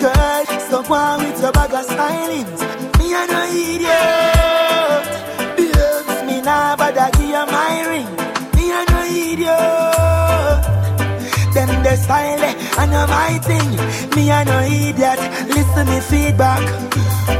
[0.00, 2.60] Girl, so go on with your bag of stylings.
[2.98, 5.04] Me a no idiot.
[5.56, 8.08] Babes, me nah bother give you my ring.
[8.54, 10.60] Me a no idiot.
[11.52, 13.70] Them the style eh, I know my thing.
[14.14, 15.20] Me a no idiot.
[15.48, 16.62] Listen me feedback.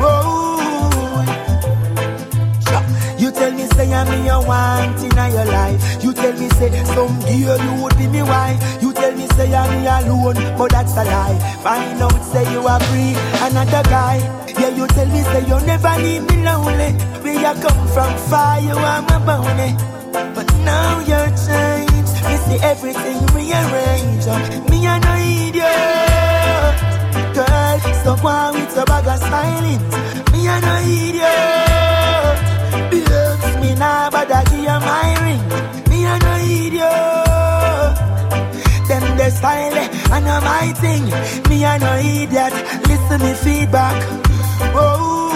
[0.00, 1.22] Oh,
[3.18, 5.95] you tell me say I'm me you want in your life.
[6.26, 8.82] You tell me say someday you would be me wife.
[8.82, 11.38] You tell me say I'm me alone, but that's a lie.
[11.62, 13.14] Find out say you are free,
[13.46, 14.18] another guy.
[14.58, 16.94] Yeah, you tell me say you never leave me lonely.
[17.22, 19.76] Where you come from far, you are my bounty.
[20.34, 22.14] But now you're changed.
[22.26, 24.26] Me see everything rearranged.
[24.68, 26.74] Me a no idiot,
[27.36, 27.78] girl.
[28.02, 29.80] So go on with your bag of styling.
[30.32, 32.38] Me a no idiot,
[32.90, 33.56] babes.
[33.62, 35.45] Me nah bother give you my ring.
[40.36, 41.04] I my thing.
[41.48, 42.52] Me a no idiot.
[42.88, 43.96] Listen me feedback.
[44.76, 45.32] Oh.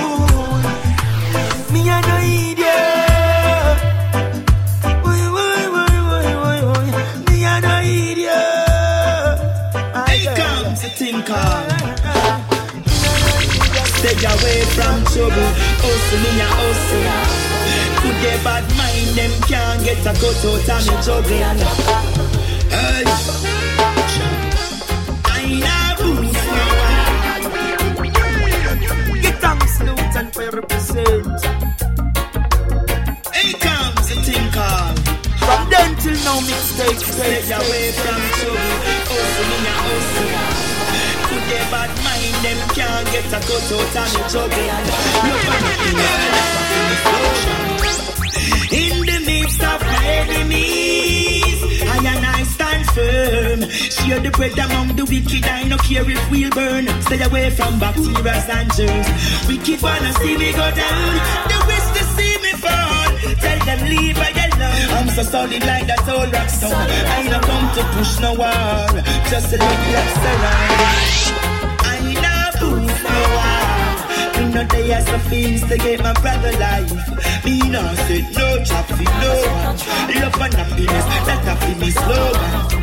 [1.73, 3.79] Me a no idiot.
[5.03, 6.89] Boy, boy, boy, boy, boy, boy.
[7.31, 9.39] Me a no idiot.
[10.21, 11.19] Here comes the thing.
[13.97, 15.51] Stay away from trouble.
[15.81, 17.09] Hustle in your hustle.
[18.03, 21.61] Could they bad mind them can't get a cut out of me juggling.
[22.71, 23.90] Hey.
[29.23, 29.45] Get
[30.33, 31.43] for your represent.
[33.61, 34.95] Comes the.
[35.45, 38.21] From then till now, mixtape, Stay stay away from
[41.51, 44.81] in bad mind them can't get a cut out at me, girl.
[48.73, 51.40] In the midst of my enemies,
[52.75, 53.61] and firm.
[53.71, 55.45] Share the bread among the wicked.
[55.45, 56.87] I no care if we'll burn.
[57.03, 59.09] Stay away from bacteria and germs.
[59.49, 61.13] Wicked wanna see me go down.
[61.51, 63.09] They wish to see me fall.
[63.43, 64.89] Tell them leave I alone.
[64.97, 66.89] I'm so solid like that old rock stone.
[67.17, 71.21] I no come to push no war, just look like surround.
[71.83, 73.60] I no boost no war.
[74.41, 77.45] Me no day as the things to get my brother life.
[77.45, 79.77] Me no say no job for no one.
[80.17, 82.80] Love and happiness, that a me slogan.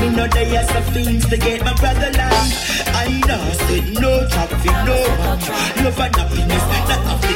[0.00, 2.52] Me no day as the things to get my brother life.
[2.94, 4.96] I no say no job for no
[5.26, 5.40] one.
[5.84, 7.32] Love and happiness, not a fi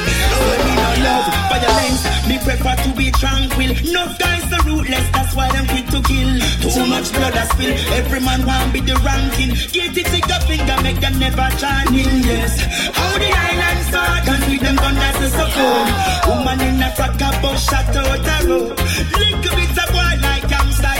[0.67, 1.43] me no love
[1.83, 2.03] violence.
[2.29, 3.73] Me prefer to be tranquil.
[3.93, 6.33] No guys are ruthless, that's why I'm quick to kill.
[6.71, 7.75] Too much blood I spill.
[7.99, 9.53] Every man want be the ranking.
[9.73, 12.23] Get it, take a finger, make them never join in.
[12.23, 12.61] Yes.
[12.97, 15.89] How the island start and with them gun that's a support.
[16.29, 18.79] Woman in a frack a bus shot out a road.
[19.19, 20.92] Link with a boy like hamster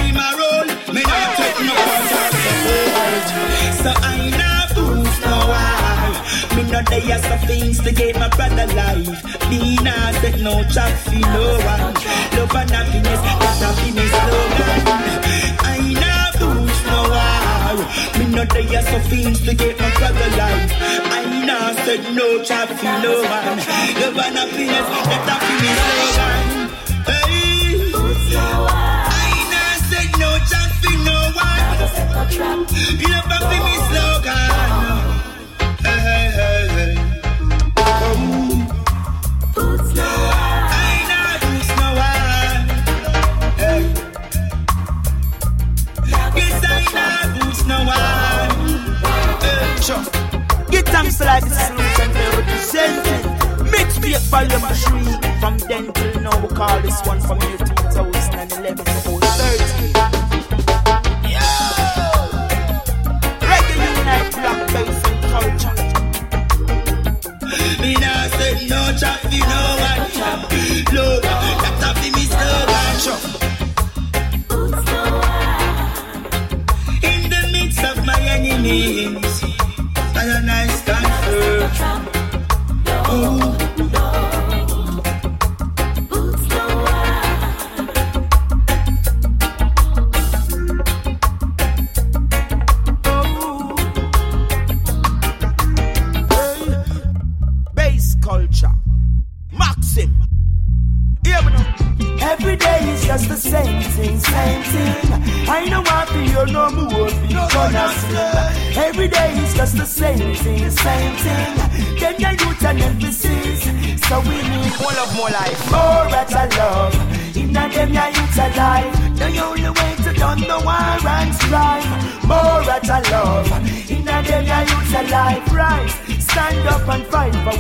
[2.43, 3.23] take no order.
[3.83, 6.11] So I not boost no war.
[6.57, 9.21] Me no day as the things to get my brother life.
[9.51, 11.95] Me not set no chat for no one.
[12.37, 13.21] Love and happiness,
[13.61, 14.81] that me slogan.
[15.61, 17.77] I not boost no war.
[18.19, 20.73] Me no day as the things to get my brother life.
[21.19, 23.59] I not set no chat for no one.
[24.01, 24.87] Love and happiness,
[25.27, 26.47] that me slogan.
[27.07, 27.52] Hey.
[32.15, 32.29] One.
[32.29, 34.35] Love and be me slogan.
[35.83, 36.93] Hey, hey, hey, hey.
[37.77, 37.89] I
[41.09, 42.65] know who's no one.
[43.57, 43.83] Hey.
[46.37, 48.53] Yes, I know no one.
[49.43, 49.63] Hey.
[49.83, 50.05] Sure.
[50.71, 53.25] Get thanks like the solution they representing.
[53.71, 56.37] Mix me up volume 3 from then till now.
[56.41, 59.22] We call this one from year 2011
[65.33, 65.41] Me
[67.95, 70.11] nah say no chat for no one.
[70.13, 70.41] chop.
[70.93, 72.97] Look, that a be me slogan.
[77.11, 79.43] In the midst of my enemies,
[80.15, 82.12] I and I stand.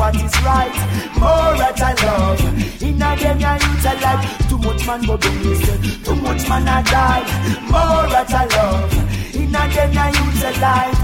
[0.03, 0.77] What is right.
[1.23, 2.43] More at a love.
[2.83, 4.23] In a them your youth alive.
[4.51, 5.81] Too much man go be wasted.
[6.05, 7.23] Too much man a die.
[7.71, 8.93] More at a love.
[9.39, 10.99] In a them your youth alive.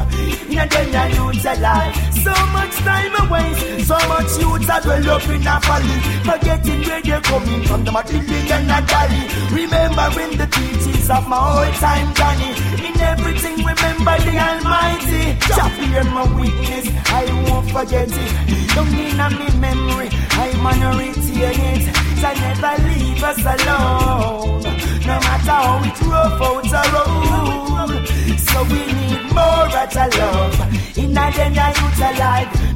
[0.51, 1.95] In a them your youth alive.
[2.25, 3.87] So much time a waste.
[3.87, 5.99] So much youth a dwell up in a valley.
[6.27, 7.85] Forgetting where they're coming from.
[7.85, 9.23] Them a killing and a dolly.
[9.55, 12.51] Remembering the teachings of my old time Johnny.
[12.89, 15.39] In everything, remember the Almighty.
[15.47, 18.58] Just hear my weakness, I won't forget it.
[18.75, 20.09] Don't in a me memory,
[20.45, 21.85] I wanna retain it.
[22.21, 24.63] So never leave us alone.
[25.09, 28.09] No matter how it rough out the road.
[28.49, 30.59] So we need more at a love.
[30.99, 31.99] In a then I youth.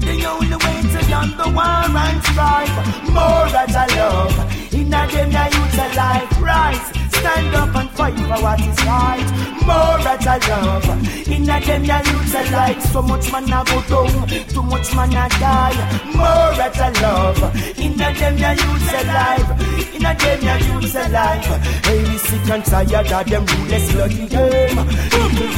[0.01, 2.75] The only way to end the war and strive.
[3.17, 4.75] More at a love.
[4.75, 7.12] In a then I youth alive.
[7.23, 9.29] Stand up and fight for what is right.
[9.67, 10.89] More at a love.
[11.29, 12.83] In a them ya youths a light.
[12.83, 15.79] So much man a go down, too much man a die.
[16.19, 17.43] More at a love.
[17.79, 19.49] In a them ya youths alive.
[19.95, 21.45] In a them ya youths alive.
[21.87, 24.79] Hey, we sick and tired of them ruthless bloody game.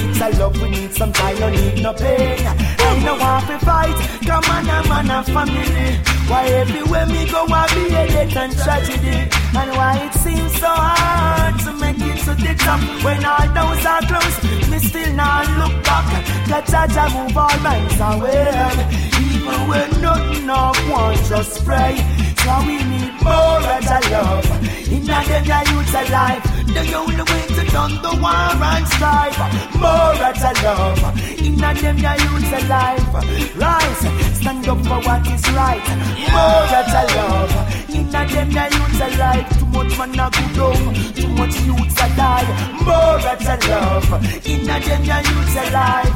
[0.06, 2.46] It's a love we need some time, no need no pain.
[2.86, 3.98] I know want to fight.
[4.28, 6.14] Come on, a man a family.
[6.28, 9.18] Why everywhere me go, I be a and tragedy.
[9.56, 13.86] And why it seems so hard to make it to the top when all doors
[13.86, 14.70] are closed.
[14.70, 16.06] Me still not look back.
[16.48, 18.94] That Jah Jah move all minds away.
[19.26, 21.94] Even when nothing of one just pray.
[22.42, 24.46] So we need more of the love.
[24.92, 26.53] In a them your youth alive.
[26.66, 29.38] The only way to done the war and strive.
[29.82, 31.02] More of the love.
[31.40, 33.14] In a them your youth alive.
[33.56, 34.04] Rise,
[34.38, 35.86] stand up for what is right.
[36.32, 37.54] More of the love.
[37.90, 39.46] In a them your youth alive.
[39.58, 40.94] Too much man a go down.
[41.14, 42.50] Too much youths a die.
[42.86, 44.10] More of the love.
[44.46, 46.14] In a them your youth alive.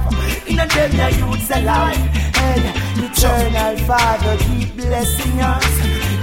[0.48, 2.04] In a them your youths alive.
[2.40, 2.64] And
[3.04, 5.74] eternal Father keep blessing us.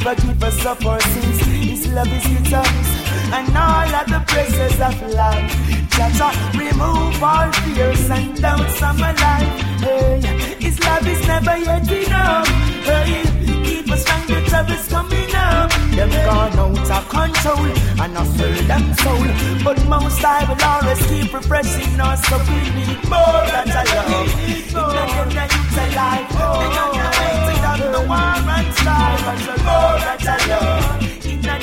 [0.04, 1.40] Forgive us of our sins.
[1.42, 3.05] His love is with.
[3.38, 5.52] And all of the praises of life.
[5.96, 9.54] Jah Jah, remove all fears and doubts from my life.
[9.82, 10.20] Hey,
[10.60, 12.48] His love is never yet enough.
[12.84, 13.24] Hey,
[13.66, 15.70] keep us from the troubles coming up.
[15.96, 17.66] Them gone out of control
[18.04, 19.28] and I fill them soul.
[19.64, 22.22] But most I will always keep refreshing us.
[22.28, 24.30] So we need more than I love.
[24.76, 26.28] Than the youth alive.
[26.36, 29.24] They are hated of the war and strife.
[29.68, 31.26] More than I love.
[31.26, 31.56] In the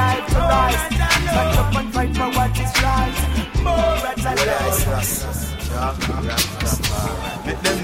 [0.00, 0.82] the to rise.
[0.86, 3.16] Stand up and fight for what is right.
[3.64, 3.96] More
[4.46, 5.20] love.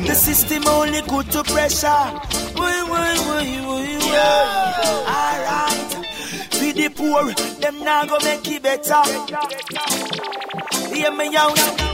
[0.07, 2.05] The system only good to pressure.
[2.59, 4.37] Why, why, why, why, why?
[5.19, 5.91] Alright.
[6.53, 7.25] For the poor,
[7.61, 9.03] them now go make it better.
[10.95, 11.86] Hear me out.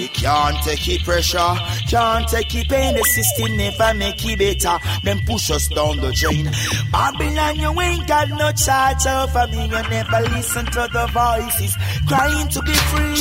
[0.00, 1.52] He can't take it pressure,
[1.90, 2.94] can't take it pain.
[2.96, 4.78] The system never make it better.
[5.04, 6.48] Then push us down the drain.
[6.90, 9.64] Babylon, you ain't got no charge over me.
[9.68, 11.76] You never listen to the voices
[12.08, 13.14] crying to be free.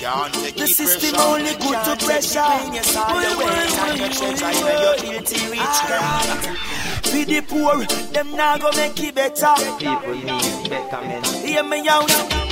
[0.00, 2.48] Can't take The system pressure, only good can't to take it pressure.
[2.48, 2.72] pain.
[2.72, 5.84] Yes, all the weight and your treasure in your guilty rich ah.
[5.84, 6.56] girl.
[7.12, 7.84] For the poor,
[8.14, 9.52] them now go make it better.
[9.76, 11.22] People need better men.
[11.44, 12.51] Hear me out.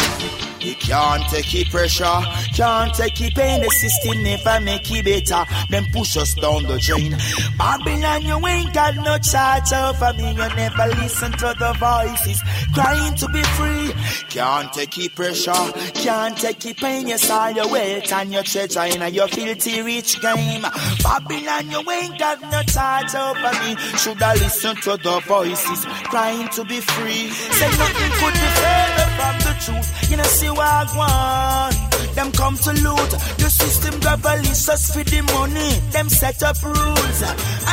[0.60, 2.20] He can't take it pressure,
[2.54, 3.62] can't take it pain.
[3.62, 5.44] The system never make it better.
[5.70, 7.16] Then push us down the drain.
[7.56, 10.30] Babylon, you ain't got no charge over me.
[10.30, 12.42] You never listen to the voices
[12.74, 13.92] crying to be free.
[14.28, 15.52] Can't take it pressure,
[15.94, 17.08] can't take it pain.
[17.08, 20.62] Yes, all your wealth and your treasure in your filthy rich game.
[21.02, 23.76] Babylon, you ain't got no charge over me.
[23.96, 27.30] Shoulda listen to the voices crying to be free.
[27.30, 29.09] Say nothing could be further
[29.44, 30.10] the truth.
[30.10, 32.14] You know, see what I want.
[32.14, 33.10] Them come to loot.
[33.38, 35.80] The system governance us for the money.
[35.90, 37.22] Them set up rules.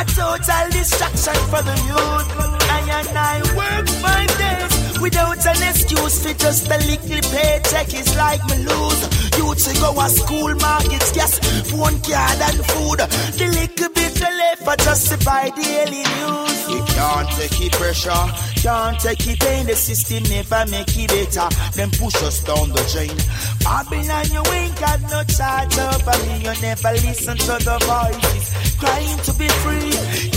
[0.00, 2.28] A total distraction for the youth.
[2.70, 7.94] I and I work five days without an excuse for just a little paycheck.
[7.94, 9.02] is like me lose.
[9.38, 11.38] Youth to go to school, markets, gas,
[11.70, 13.00] phone card and food.
[13.38, 16.68] The little bit left for just to buy daily news.
[16.68, 18.24] You can't take it pressure,
[18.62, 19.66] can't take it pain.
[19.66, 21.48] The system never make it better.
[21.74, 23.16] Then push us down the drain.
[23.64, 26.44] Babylon, you ain't got no charge over me.
[26.44, 29.90] You never listen to the voices crying to be free.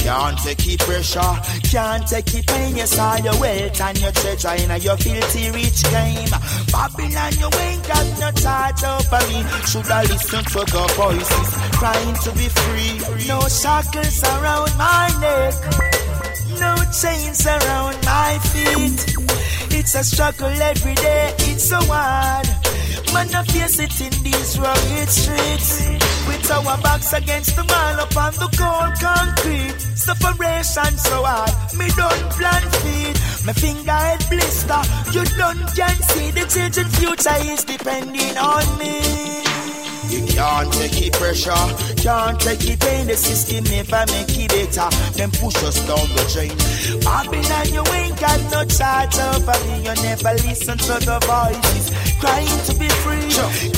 [0.04, 1.34] Can't take it pressure,
[1.70, 5.84] Can't take it pain, yes, all your wealth and your treasure in your filthy rich
[5.92, 6.30] game.
[6.72, 9.44] Babylon, you ain't got no charge over me.
[9.68, 11.50] shoulda listen to the voices
[11.80, 13.28] Crying to be free.
[13.28, 15.54] No shackles around my neck.
[16.60, 19.00] No chains around my feet.
[19.78, 21.34] It's a struggle every day.
[21.40, 22.48] It's so hard.
[23.14, 25.88] Man, I face it in these rugged streets.
[26.28, 29.80] With our backs against the wall upon the cold concrete.
[29.98, 31.52] Separation so hard.
[31.78, 33.18] Me don't plan feet.
[33.46, 34.82] My finger head blister.
[35.12, 39.51] You don't can see the changing future is depending on me.
[40.12, 41.66] You can't take it pressure,
[42.04, 43.08] can't take it pain.
[43.08, 44.90] The system never make it better.
[45.16, 46.52] Then push us down the drain.
[47.08, 47.32] on
[47.72, 49.88] you ain't got no charge over me.
[49.88, 53.22] You never listen to the voices crying to be free.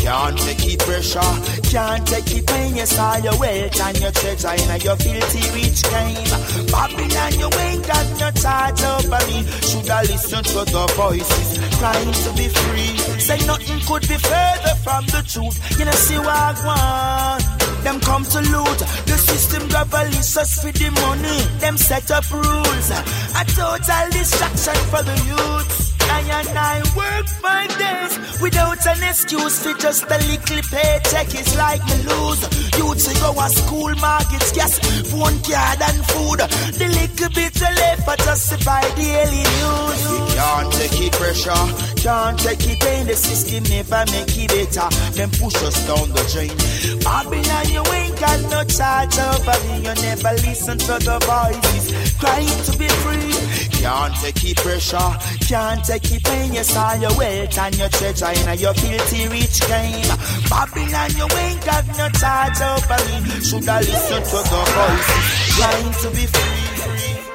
[0.03, 1.33] Can't take it pressure,
[1.69, 5.81] Can't take it pain, yes, all your wealth and your treasure in your filthy rich
[5.87, 6.67] game.
[6.67, 9.45] Babylon, you ain't got no charge over me.
[9.61, 11.49] Should I listen to the voices
[11.79, 13.02] Crying to be free.
[13.23, 15.79] Say nothing could be further from the truth.
[15.79, 17.83] You know, see what I want.
[17.85, 18.79] Them come to loot.
[19.07, 21.39] The system governance us for the money.
[21.59, 22.89] Them set up rules.
[22.91, 25.92] A total distraction for the youth.
[26.09, 31.33] I and I work five days without an excuse for just a little paycheck.
[31.33, 32.41] It's like me lose.
[32.77, 36.39] Youth to go to school, markets, gas, phone card and food.
[36.79, 40.01] The little bit left for just to buy daily news.
[40.09, 41.65] You Can't take it pressure,
[42.01, 43.07] can't take it pain.
[43.07, 44.89] The system never make it better.
[45.13, 46.55] Then push us down the drain.
[47.03, 49.87] Babylon, you ain't got no charge over me.
[49.87, 53.62] You never listen to the voices crying to be free.
[53.83, 55.11] Can't take it pressure,
[55.43, 56.53] can't take it pain.
[56.53, 60.07] You saw your wealth and your treasure in your filthy rich game.
[60.47, 63.43] Babylon, you ain't got no charge over me.
[63.43, 66.63] Shoulda listen to the voices crying to be free.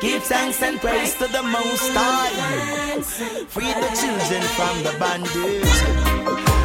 [0.01, 3.03] Give thanks and praise to the Most High.
[3.53, 5.69] Free the children from the bondage.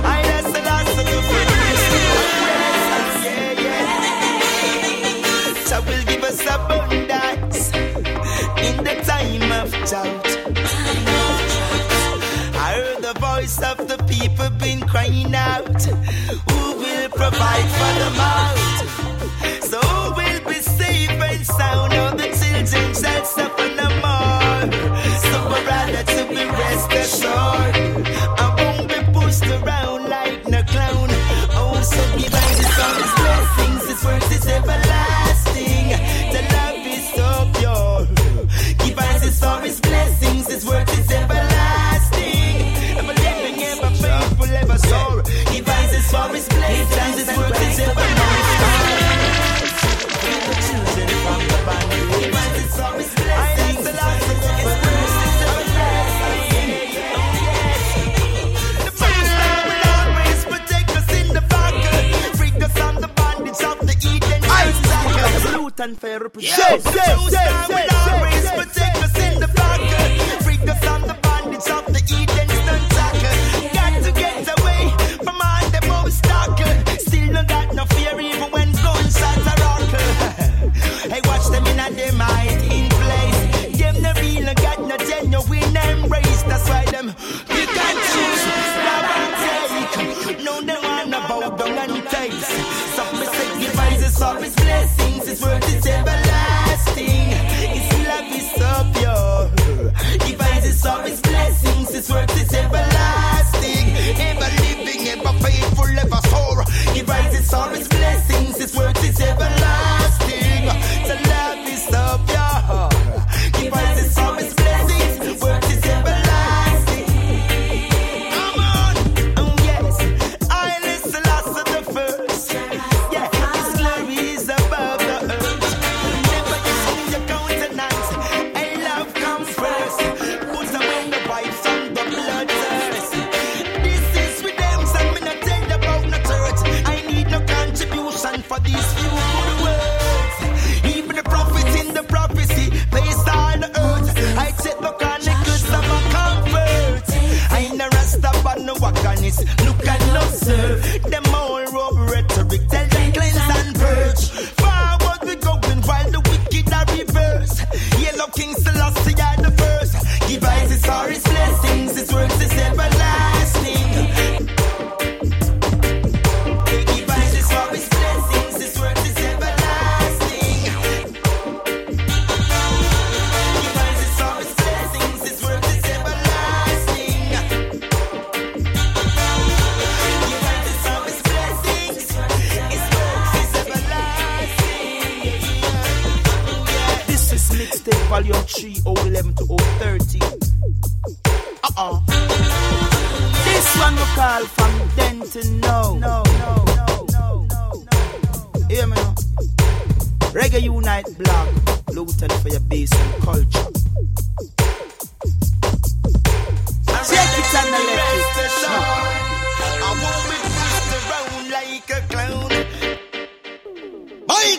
[0.06, 1.12] I the last of the
[3.26, 3.94] yeah, yeah.
[5.66, 6.93] So will give us the
[9.64, 10.28] of doubt.
[12.66, 15.84] I heard the voice of the people been crying out.
[16.50, 19.64] Who will provide for the mouth?
[19.64, 21.94] So who will be safe and sound?
[21.94, 23.83] All the children shall suffer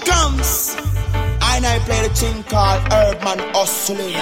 [0.06, 4.12] Comes, and I play the thing called Urban Hustling.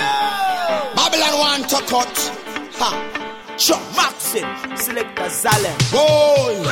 [0.94, 2.14] Babylon want to cut.
[2.78, 2.90] Ha.
[3.58, 5.76] Sure, Maxim, Selector Zalem.
[5.92, 6.62] Boy,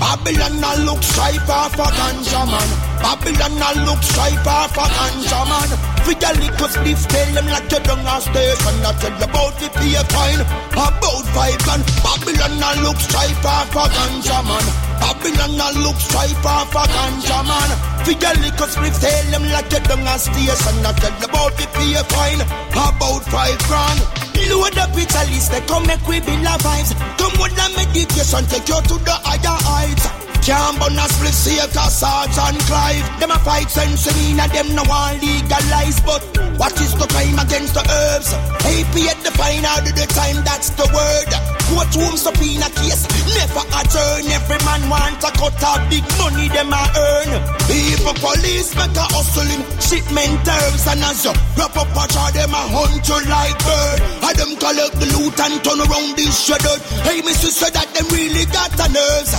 [0.00, 2.70] Babylon a look stripe off a ganja man.
[3.00, 5.70] Babylon a look stripe off a ganja man.
[6.04, 8.84] For your little spliff, tell them like you down a station.
[8.84, 10.40] I tell you about the pay coin,
[10.72, 14.89] about five and Babylon a look stripe off a ganja man.
[15.00, 17.70] Babylon a look stripe off a ganja man.
[18.04, 20.84] For your liquor split, tell them like you done a station.
[20.84, 24.00] I tell about the pay fine, about five grand.
[24.48, 26.92] Load up with a list, they come make we build our vibes.
[27.18, 30.06] Come with the meditation, take you to the higher heights.
[30.40, 33.20] Can't burn a split safe Sarge and Clive.
[33.20, 36.00] Them a fight sense in and them no want legalize.
[36.00, 36.24] But
[36.56, 38.32] what is the crime against the herbs?
[38.64, 41.59] AP at the fine out of the time, that's the word.
[41.70, 43.06] Courtroom subpoena case,
[43.38, 44.26] never adjourn.
[44.26, 47.30] Every man want to cut out big money them a earn.
[47.70, 52.50] People police make a hustling, shipment terms and as you wrap up a jar, them
[52.50, 53.98] a hunt you like bird.
[54.26, 56.82] And them collect the loot and turn around this shredded.
[57.06, 57.54] Hey, Mr.
[57.54, 59.32] said that them really got the nerves.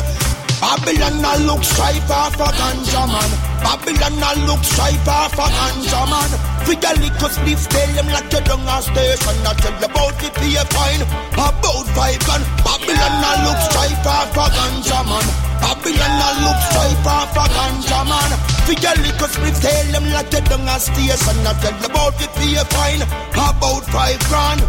[0.63, 3.31] Babylon a look stripe off a ganja man.
[3.59, 6.50] Babylon a look stripe off a ganja man.
[6.65, 9.37] For the little spliff, tell them like you down a station.
[9.45, 12.41] I tell you about the pay fine, about five gun.
[12.61, 15.27] Babylon a look stripe off a ganja man.
[15.61, 18.31] Babylon a look stripe off a ganja man.
[18.65, 21.37] For the little spliff, tell them like you down a station.
[21.47, 24.61] I tell you about the pay fine, about five grand.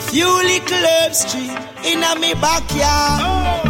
[0.00, 1.50] Few little herbs tree
[1.90, 3.20] in a me backyard.
[3.24, 3.63] Oh.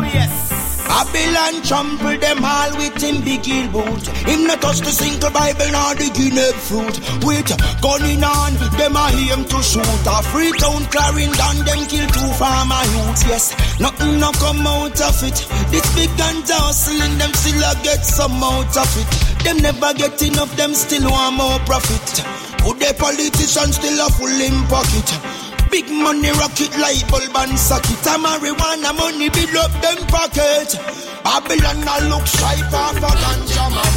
[0.88, 4.06] Babylon trample them all with him big heel boot.
[4.28, 6.96] Him not touch the single Bible nor the guinea fruit.
[7.24, 7.50] With
[7.80, 10.06] gunning on, them a aim to shoot.
[10.06, 13.24] A Freetown Clarendon, them kill two farmer youths.
[13.26, 13.44] Yes,
[13.80, 15.38] nothing no come out of it.
[15.72, 19.10] This big guns hustling, them still a get some out of it.
[19.44, 22.24] Them never get enough, them still want more profit.
[22.64, 25.53] Good the politicians still a full in pocket.
[25.70, 28.06] Big money rocket light bulb and socket.
[28.06, 30.78] A marijuana money build up them pocket.
[31.24, 33.92] Babylon a look sharp off a ganja man.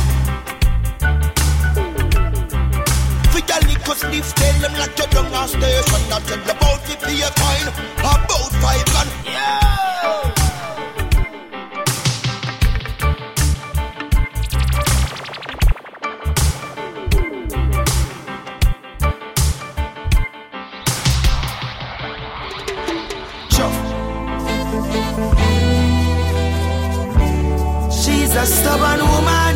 [3.31, 6.11] For the liquor sniff, tell them like you down a station.
[6.11, 7.69] I tell about the pay fine,
[7.99, 9.07] about five gun.
[9.25, 10.36] Yeah.
[28.37, 29.55] A stubborn woman.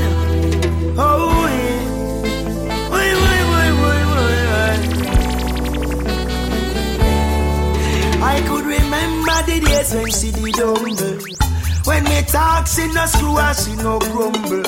[0.97, 1.81] Oh, yeah.
[2.93, 3.71] Wait, wait, wait.
[8.23, 11.17] I could remember the days when she did humble.
[11.85, 14.63] When me talk, she no screw and she no grumble.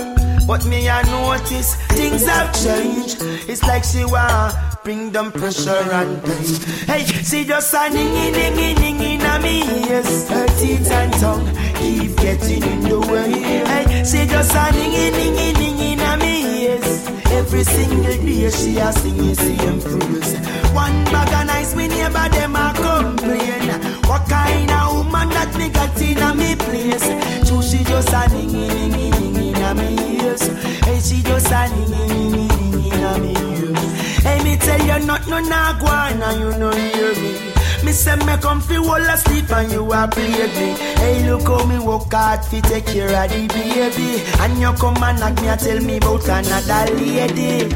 [0.45, 3.18] But me I notice things have changed.
[3.49, 4.53] It's like she want
[4.84, 6.45] bring them pressure and pain.
[6.88, 9.03] Hey, she just a ningy ningy ningy
[9.34, 10.30] na me ears.
[10.30, 13.32] Her teeth and tongue keep getting in the way.
[13.70, 17.08] Hey, she just a ningy ningy ningy na me ears.
[17.32, 20.34] Every single day she a sing the same praise.
[20.74, 23.70] One bag of nice me neighbor them a complain.
[24.10, 27.08] What kind of woman that me got in me place?
[27.48, 30.44] So she just a ningy ningy ningy na me ears.
[30.86, 34.24] Hey, she just a ningy ningy ningy na me ears.
[34.24, 37.53] Hey, me tell you not no nah go and you no hear me.
[37.84, 40.70] Me say me come fi wall asleep and you a play me.
[41.02, 44.24] Hey, look how me work hard fi take care of the baby.
[44.40, 47.68] And you come and knock me and tell me about another lady.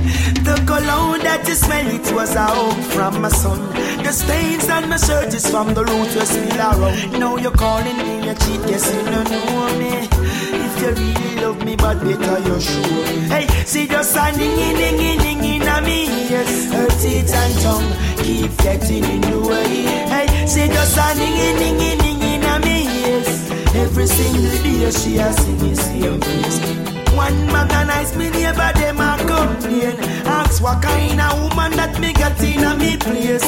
[0.47, 3.59] The cologne that you smell it was a hug from my son.
[4.03, 7.19] The stains on my shirt is from the root you spill around.
[7.19, 10.26] Now you're calling me a cheat, yes you don't know me.
[10.79, 12.81] If you really love me, but better you show.
[13.33, 16.71] Hey, she just a ningy ningy ningy na me yes.
[16.71, 17.91] Her teeth and tongue
[18.23, 19.83] keep getting in the way.
[20.13, 23.49] Hey, she just a ningy ningy ningy na me yes.
[23.75, 26.59] Every single day she a sing the same praise.
[27.15, 29.95] One man a nice me neighbor them a complain.
[30.27, 33.43] Ask what kind of woman that me got in a me place.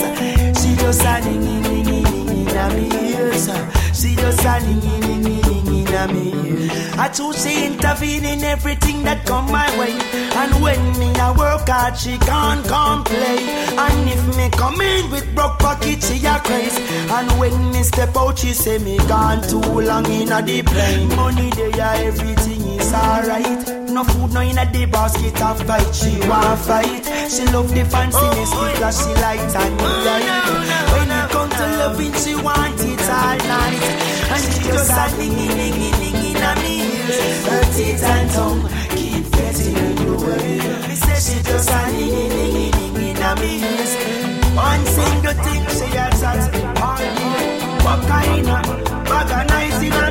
[0.61, 3.45] She just a ningy ningy ningy na me yes.
[3.99, 5.58] She just a ningy ningy
[5.91, 6.69] na me.
[6.97, 9.93] I choose she intervene in everything that come my way.
[10.41, 13.43] And when me a work hard, she can't complain.
[13.77, 16.81] And if me come in with broke pocket, she a crazy.
[17.09, 21.07] And when me step out, she say me gone too long in a the plane.
[21.15, 23.89] Money there, everything is alright.
[23.89, 25.95] No food, no in a the basket of fight.
[25.95, 27.05] She want fight.
[27.31, 30.89] She love the fanciness because she likes and me oh, right.
[30.93, 33.83] When it come to loving, she want it all night.
[34.31, 36.75] And she just a dingy, dingy, dingy na me.
[37.47, 38.63] Her teeth and tongue
[38.95, 40.59] keep getting in the way.
[40.87, 43.53] Me say she just a dingy, dingy, dingy na me.
[44.55, 47.59] One single thing she has asked all day.
[47.85, 48.65] What kind of
[49.09, 50.09] bag of nice in a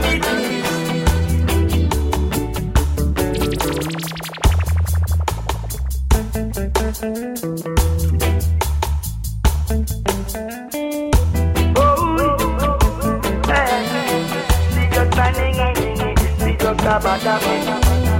[16.99, 17.67] me place?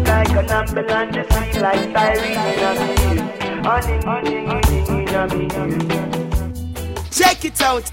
[0.09, 3.29] Like an ambulance sing like siren in a me
[3.63, 4.81] Honey, honey, honey,
[5.37, 5.49] me
[7.11, 7.91] Check it out.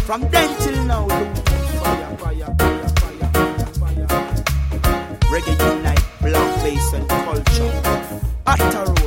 [0.00, 3.28] From then till now, fire, fire, fire,
[3.78, 4.06] fire, fire.
[5.30, 7.72] Reggae unite, black bass and culture.
[8.46, 9.01] After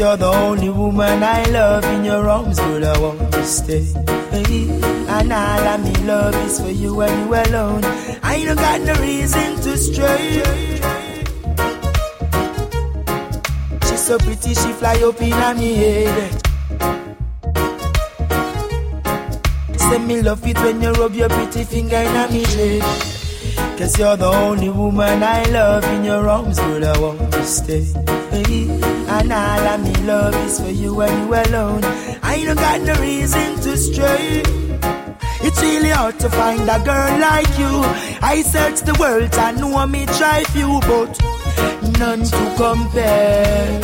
[0.00, 2.84] you're the only woman I love in your arms, girl.
[2.86, 3.86] I want to stay.
[5.16, 7.84] And all of me love is for you and you alone.
[8.22, 10.42] I don't got no reason to stray.
[13.86, 16.16] She's so pretty, she fly up in me head.
[19.76, 22.82] Say me love it when you rub your pretty finger in me head.
[23.78, 26.84] Cause you're the only woman I love in your arms, girl.
[26.86, 27.86] I want to stay.
[29.08, 31.84] And all of me love is for you and you alone.
[32.22, 34.42] I don't got no reason to stray.
[35.42, 37.72] It's really hard to find a girl like you.
[38.22, 41.18] I search the world and know me try few, but
[41.98, 43.80] none to compare.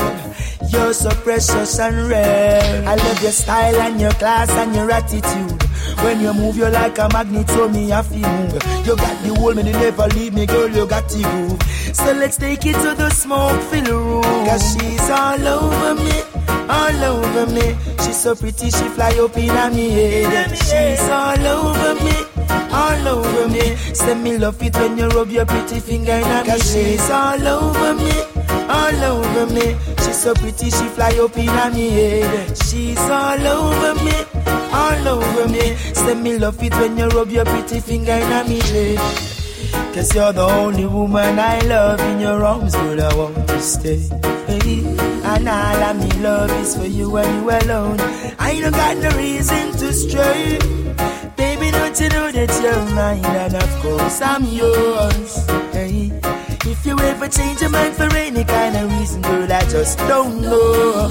[0.68, 2.86] You're so precious and rare.
[2.86, 5.65] I love your style and your class and your attitude.
[6.06, 8.86] When you move, you're like a magnet, so me I feel move.
[8.86, 11.60] You got the whole man, you never leave me, girl, you got the groove.
[11.96, 14.22] So let's take it to the smoke filled room.
[14.46, 16.22] Cause she's all over me,
[16.70, 17.76] all over me.
[18.04, 20.56] She's so pretty, she fly up in me head.
[20.56, 22.14] She's all over me,
[22.70, 23.74] all over me.
[23.92, 27.94] Send me love it when you rub your pretty finger in me She's all over
[27.94, 28.12] me,
[28.70, 29.74] all over me.
[30.04, 32.56] She's so pretty, she fly up in me head.
[32.58, 34.45] She's all over me,
[34.76, 35.74] all over me.
[35.94, 38.98] Send me love it when you rub your pretty finger in me head.
[39.94, 43.00] Cause you're the only woman I love in your arms, girl.
[43.00, 43.98] I want to stay.
[44.46, 44.84] Hey,
[45.32, 47.98] and all of me love is for you and you alone.
[48.38, 50.58] I don't got no reason to stray.
[51.36, 55.46] Baby, don't you know that you're mine and of course I'm yours.
[55.72, 56.12] Hey,
[56.68, 60.40] if you ever change your mind for any kind of reason, girl, I just don't
[60.40, 61.08] know.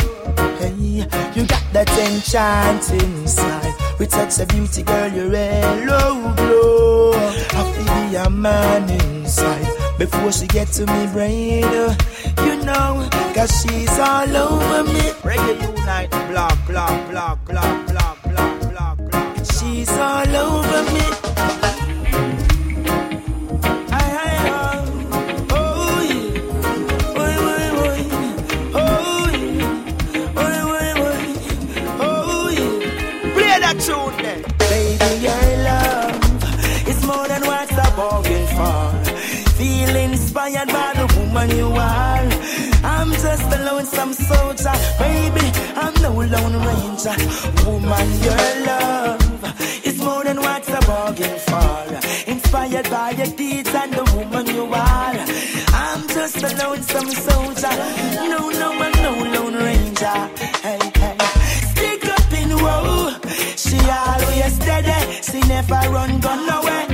[0.59, 0.73] Hey,
[1.35, 5.09] you got that enchanting smile with such a beauty, girl.
[5.11, 7.13] You're hello glow.
[7.13, 9.67] I feel be a man inside
[9.97, 11.63] before she get to me brain.
[12.45, 15.05] You know, cause she's all over me.
[15.23, 19.43] Reggae unite, blah blah blah blah blah blah blah blah.
[19.43, 21.44] She's all over me.
[43.93, 45.45] A soldier, baby.
[45.75, 47.15] I'm no lone ranger.
[47.65, 52.31] Woman, your love is more than what I bargained for.
[52.31, 55.17] Inspired by your deeds and the woman you are.
[55.83, 57.75] I'm just a lonesome soldier.
[58.31, 60.19] No, no, I'm no lone ranger.
[60.65, 61.17] Hey, hey.
[61.71, 63.13] Stick up in woe.
[63.55, 64.99] She always steady.
[65.21, 66.87] She never run, gun nowhere.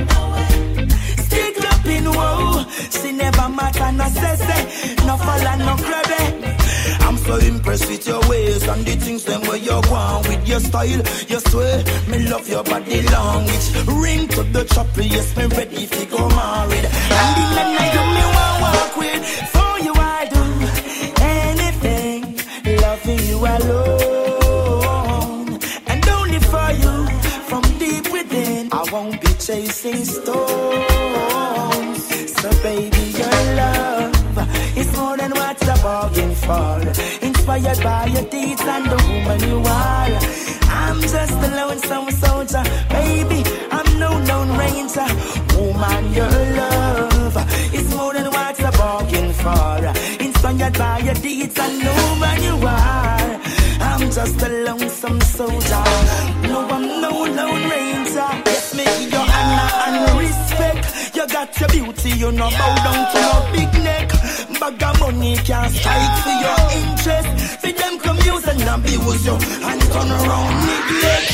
[1.24, 2.64] Stick up in woe.
[2.90, 6.41] She never matter, no say no fall and no crabby.
[7.24, 11.02] So impressed with your ways and the things them where you on with your style.
[11.28, 13.70] You swear, me love your body language.
[13.86, 16.84] Ring to the chopper, yes, me ready if you go married.
[16.84, 19.24] And the men I do me want walk with.
[19.54, 20.44] For you I do
[21.22, 22.20] anything,
[22.82, 25.58] loving you alone.
[25.86, 26.94] And only for you,
[27.48, 32.02] from deep within, I won't be chasing stones.
[32.36, 32.91] So baby,
[34.82, 36.78] is more than what I bargained for.
[37.28, 40.14] Inspired by your deeds and the woman you are.
[40.82, 42.64] I'm just a lonesome soldier,
[42.96, 43.40] baby.
[43.76, 45.08] I'm no known ranger.
[45.56, 47.36] Woman, your love
[47.78, 49.78] is more than what bargained for.
[50.26, 53.32] Inspired by your deeds and the woman you are.
[53.90, 55.84] I'm just a lonesome soldier.
[56.50, 58.30] No, I'm no lone ranger.
[58.50, 60.84] Yes, me your honor and respect.
[61.16, 64.21] You got your beauty, you know bow down to your big neck.
[64.62, 67.62] Bag of money can't strike for your interest.
[67.62, 71.32] See them come use and abuse you and turn around neglect.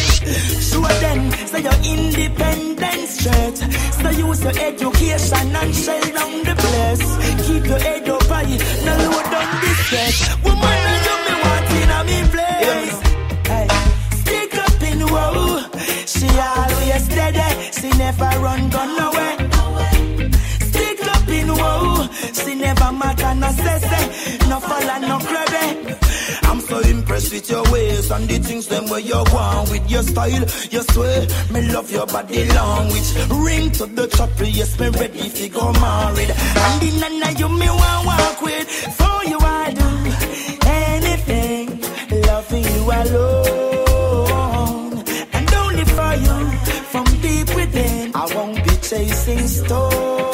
[0.64, 3.58] Show them say your independence straight.
[4.00, 7.46] So use your education and shell down the place.
[7.46, 8.56] Keep your head up high,
[8.86, 10.16] no low down the stress.
[10.42, 12.96] Woman, you me wanting a me place.
[13.50, 13.68] Hey,
[14.22, 15.68] stick up in woe.
[16.06, 17.48] She always steady.
[17.76, 19.47] She never run gun away.
[22.98, 23.50] Matter, no
[24.48, 24.58] no
[25.08, 25.18] no.
[26.44, 30.02] I'm so impressed with your ways and the things them where you want with your
[30.02, 30.44] style.
[30.70, 33.14] You swear, me love your body language.
[33.30, 36.30] Ring to the chopper, yes, me ready if you go married.
[36.30, 38.68] And the nana you me want walk with.
[38.98, 39.88] For you I do
[40.66, 41.80] anything,
[42.26, 45.04] loving you alone.
[45.32, 46.36] And only for you,
[46.92, 50.27] from deep within, I won't be chasing stones.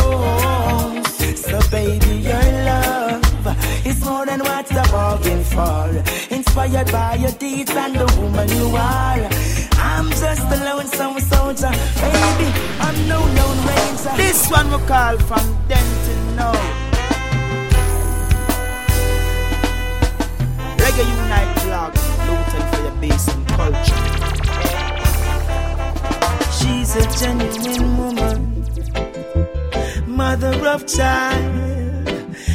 [4.35, 6.35] Than what I bargain for.
[6.35, 9.28] Inspired by your deeds and the woman you are.
[9.78, 11.70] I'm just a lonesome soldier,
[12.02, 12.48] baby.
[12.81, 14.16] I'm no lone ranger.
[14.16, 16.52] This one we call from Denton now.
[20.82, 21.93] Reggae Unite blog,
[22.27, 24.02] Lutan for your base and culture.
[26.59, 28.39] She's a genuine woman,
[30.09, 31.84] mother of child.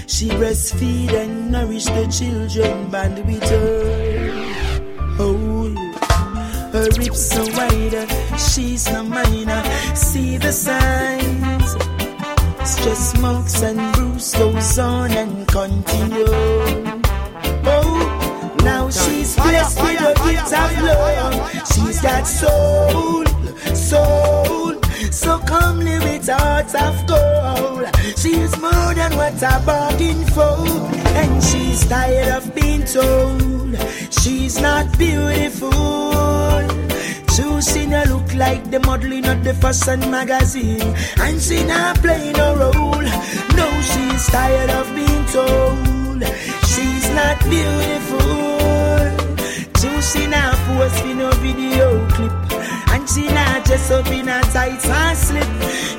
[0.09, 4.89] She breastfeed and nourish the children band with her.
[5.19, 5.69] Oh,
[6.73, 9.63] her hips are wider, she's no minor.
[9.95, 11.71] See the signs.
[12.67, 16.25] Stress marks and bruise goes on and continue.
[17.65, 21.67] Oh, now she's blessed with a gift of love.
[21.71, 23.25] She's got soul,
[23.75, 24.68] soul.
[25.11, 27.85] So comely with hearts of gold.
[28.17, 30.57] She's more than what I bargained for.
[31.19, 33.75] And she's tired of being told
[34.11, 35.71] she's not beautiful.
[37.35, 40.95] True, she no look like the modeling of the fashion magazine.
[41.17, 43.01] And she not playing a role.
[43.57, 46.23] No, she's tired of being told
[46.71, 48.19] she's not beautiful.
[49.73, 50.27] True, she
[50.79, 52.48] post for no video clip.
[53.13, 55.49] She not dress up in a tight and slip.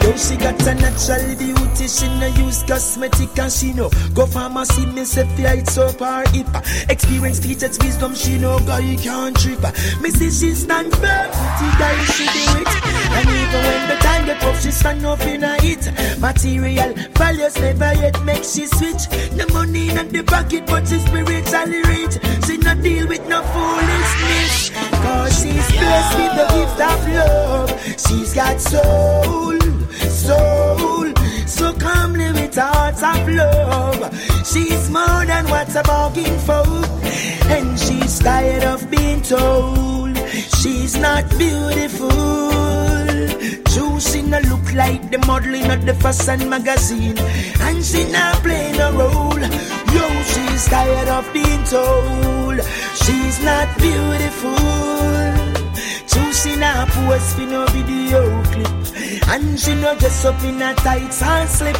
[0.03, 4.87] Yo, she got a natural beauty, she no use cosmetic and she no go pharmacy,
[4.87, 6.47] me say flight so far hip.
[6.89, 9.61] Experience teaches wisdom, she no guy can't trip.
[10.01, 11.31] Me see she stand firm,
[11.61, 13.01] the guy she do it.
[13.12, 15.91] And even when the time get tough, she stand up in a hit.
[16.20, 19.11] Material values never yet make she switch.
[19.35, 22.16] No money in the pocket, but she spiritually rich.
[22.47, 24.70] She no deal with no foolishness.
[25.03, 27.70] Cause she's blessed with the gift of love.
[27.98, 29.59] She's got soul,
[30.09, 31.12] soul.
[31.47, 34.01] So comely with hearts of love.
[34.47, 36.64] She's more than what's a bargain for.
[37.55, 40.16] And she's tired of being told
[40.60, 42.09] she's not beautiful.
[43.72, 47.18] True, she no look like the modeling of the fashion magazine.
[47.60, 49.40] And she not playing a role.
[49.94, 52.60] Yo, she's tired of being told
[53.02, 55.40] she's not beautiful.
[56.43, 59.29] She not post for no video clip.
[59.29, 61.77] And she no dress up in a tights and slip.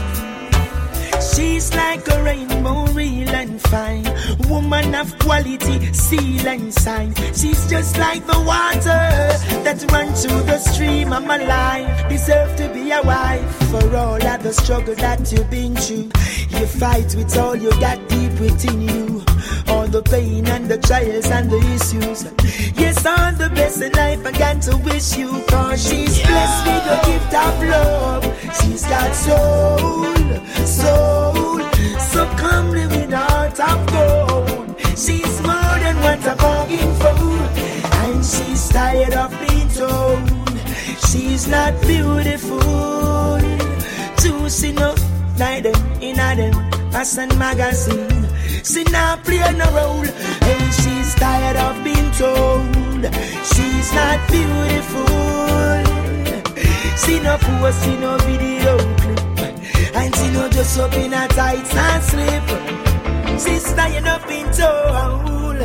[1.35, 4.05] She's like a rainbow, real and fine.
[4.51, 7.15] Woman of quality, seal and sign.
[7.33, 9.03] She's just like the water
[9.65, 12.09] that runs through the stream of my life.
[12.11, 16.11] Deserve to be a wife for all of the struggle that you've been through.
[16.59, 19.30] You fight with all you got deep within you.
[19.69, 22.21] All the pain and the trials and the issues.
[22.79, 25.31] Yes, all the best in life I got to wish you.
[25.49, 28.25] Cause she's blessed with the gift of love.
[28.61, 30.15] She's got soul,
[30.67, 31.61] soul.
[32.13, 34.81] So comely with heart of gold.
[34.99, 37.17] She's more than what I'm bargain for.
[38.03, 40.29] And she's tired of being told
[41.09, 42.81] she's not beautiful.
[44.81, 44.99] Up
[45.39, 48.29] like them in a them fashion magazine.
[48.63, 53.05] She not play no role, and she's tired of being told
[53.53, 55.07] she's not beautiful.
[57.03, 59.21] She no post, she no video clip,
[59.97, 62.49] and she no just up in a tights and slip.
[63.41, 65.61] She's tired of being told.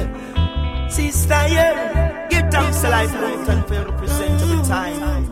[0.91, 2.29] She's tired.
[2.29, 5.25] Give thanks to life, life, and for represent every time.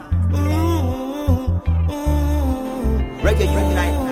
[3.24, 4.03] Reggae Unite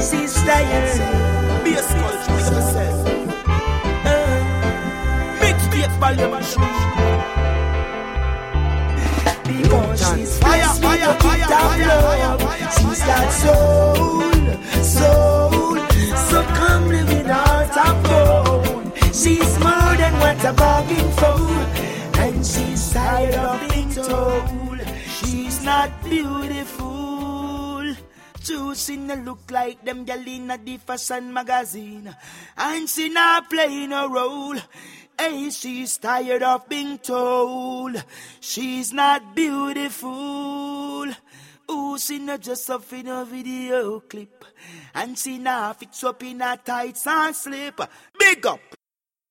[0.00, 1.64] She's tired.
[1.64, 2.32] Be a sculpture.
[4.04, 5.36] Uh,
[5.98, 6.44] volume and
[9.44, 11.46] Because she's fire, fire, fire,
[13.30, 14.32] soul,
[14.82, 15.76] soul.
[16.30, 17.06] So come live.
[19.14, 20.36] She's more than what
[21.18, 21.40] for.
[22.20, 26.95] And she's tired of being told she's not beautiful.
[28.46, 32.14] Choosing to look like them gal in the fashion magazine.
[32.56, 34.54] And she not playing a role.
[35.18, 38.04] Hey, she's tired of being told
[38.38, 41.06] she's not beautiful.
[41.68, 44.44] Who she not just up in a video clip,
[44.94, 47.80] and she now fix up in a tights and slip.
[48.16, 48.75] Big up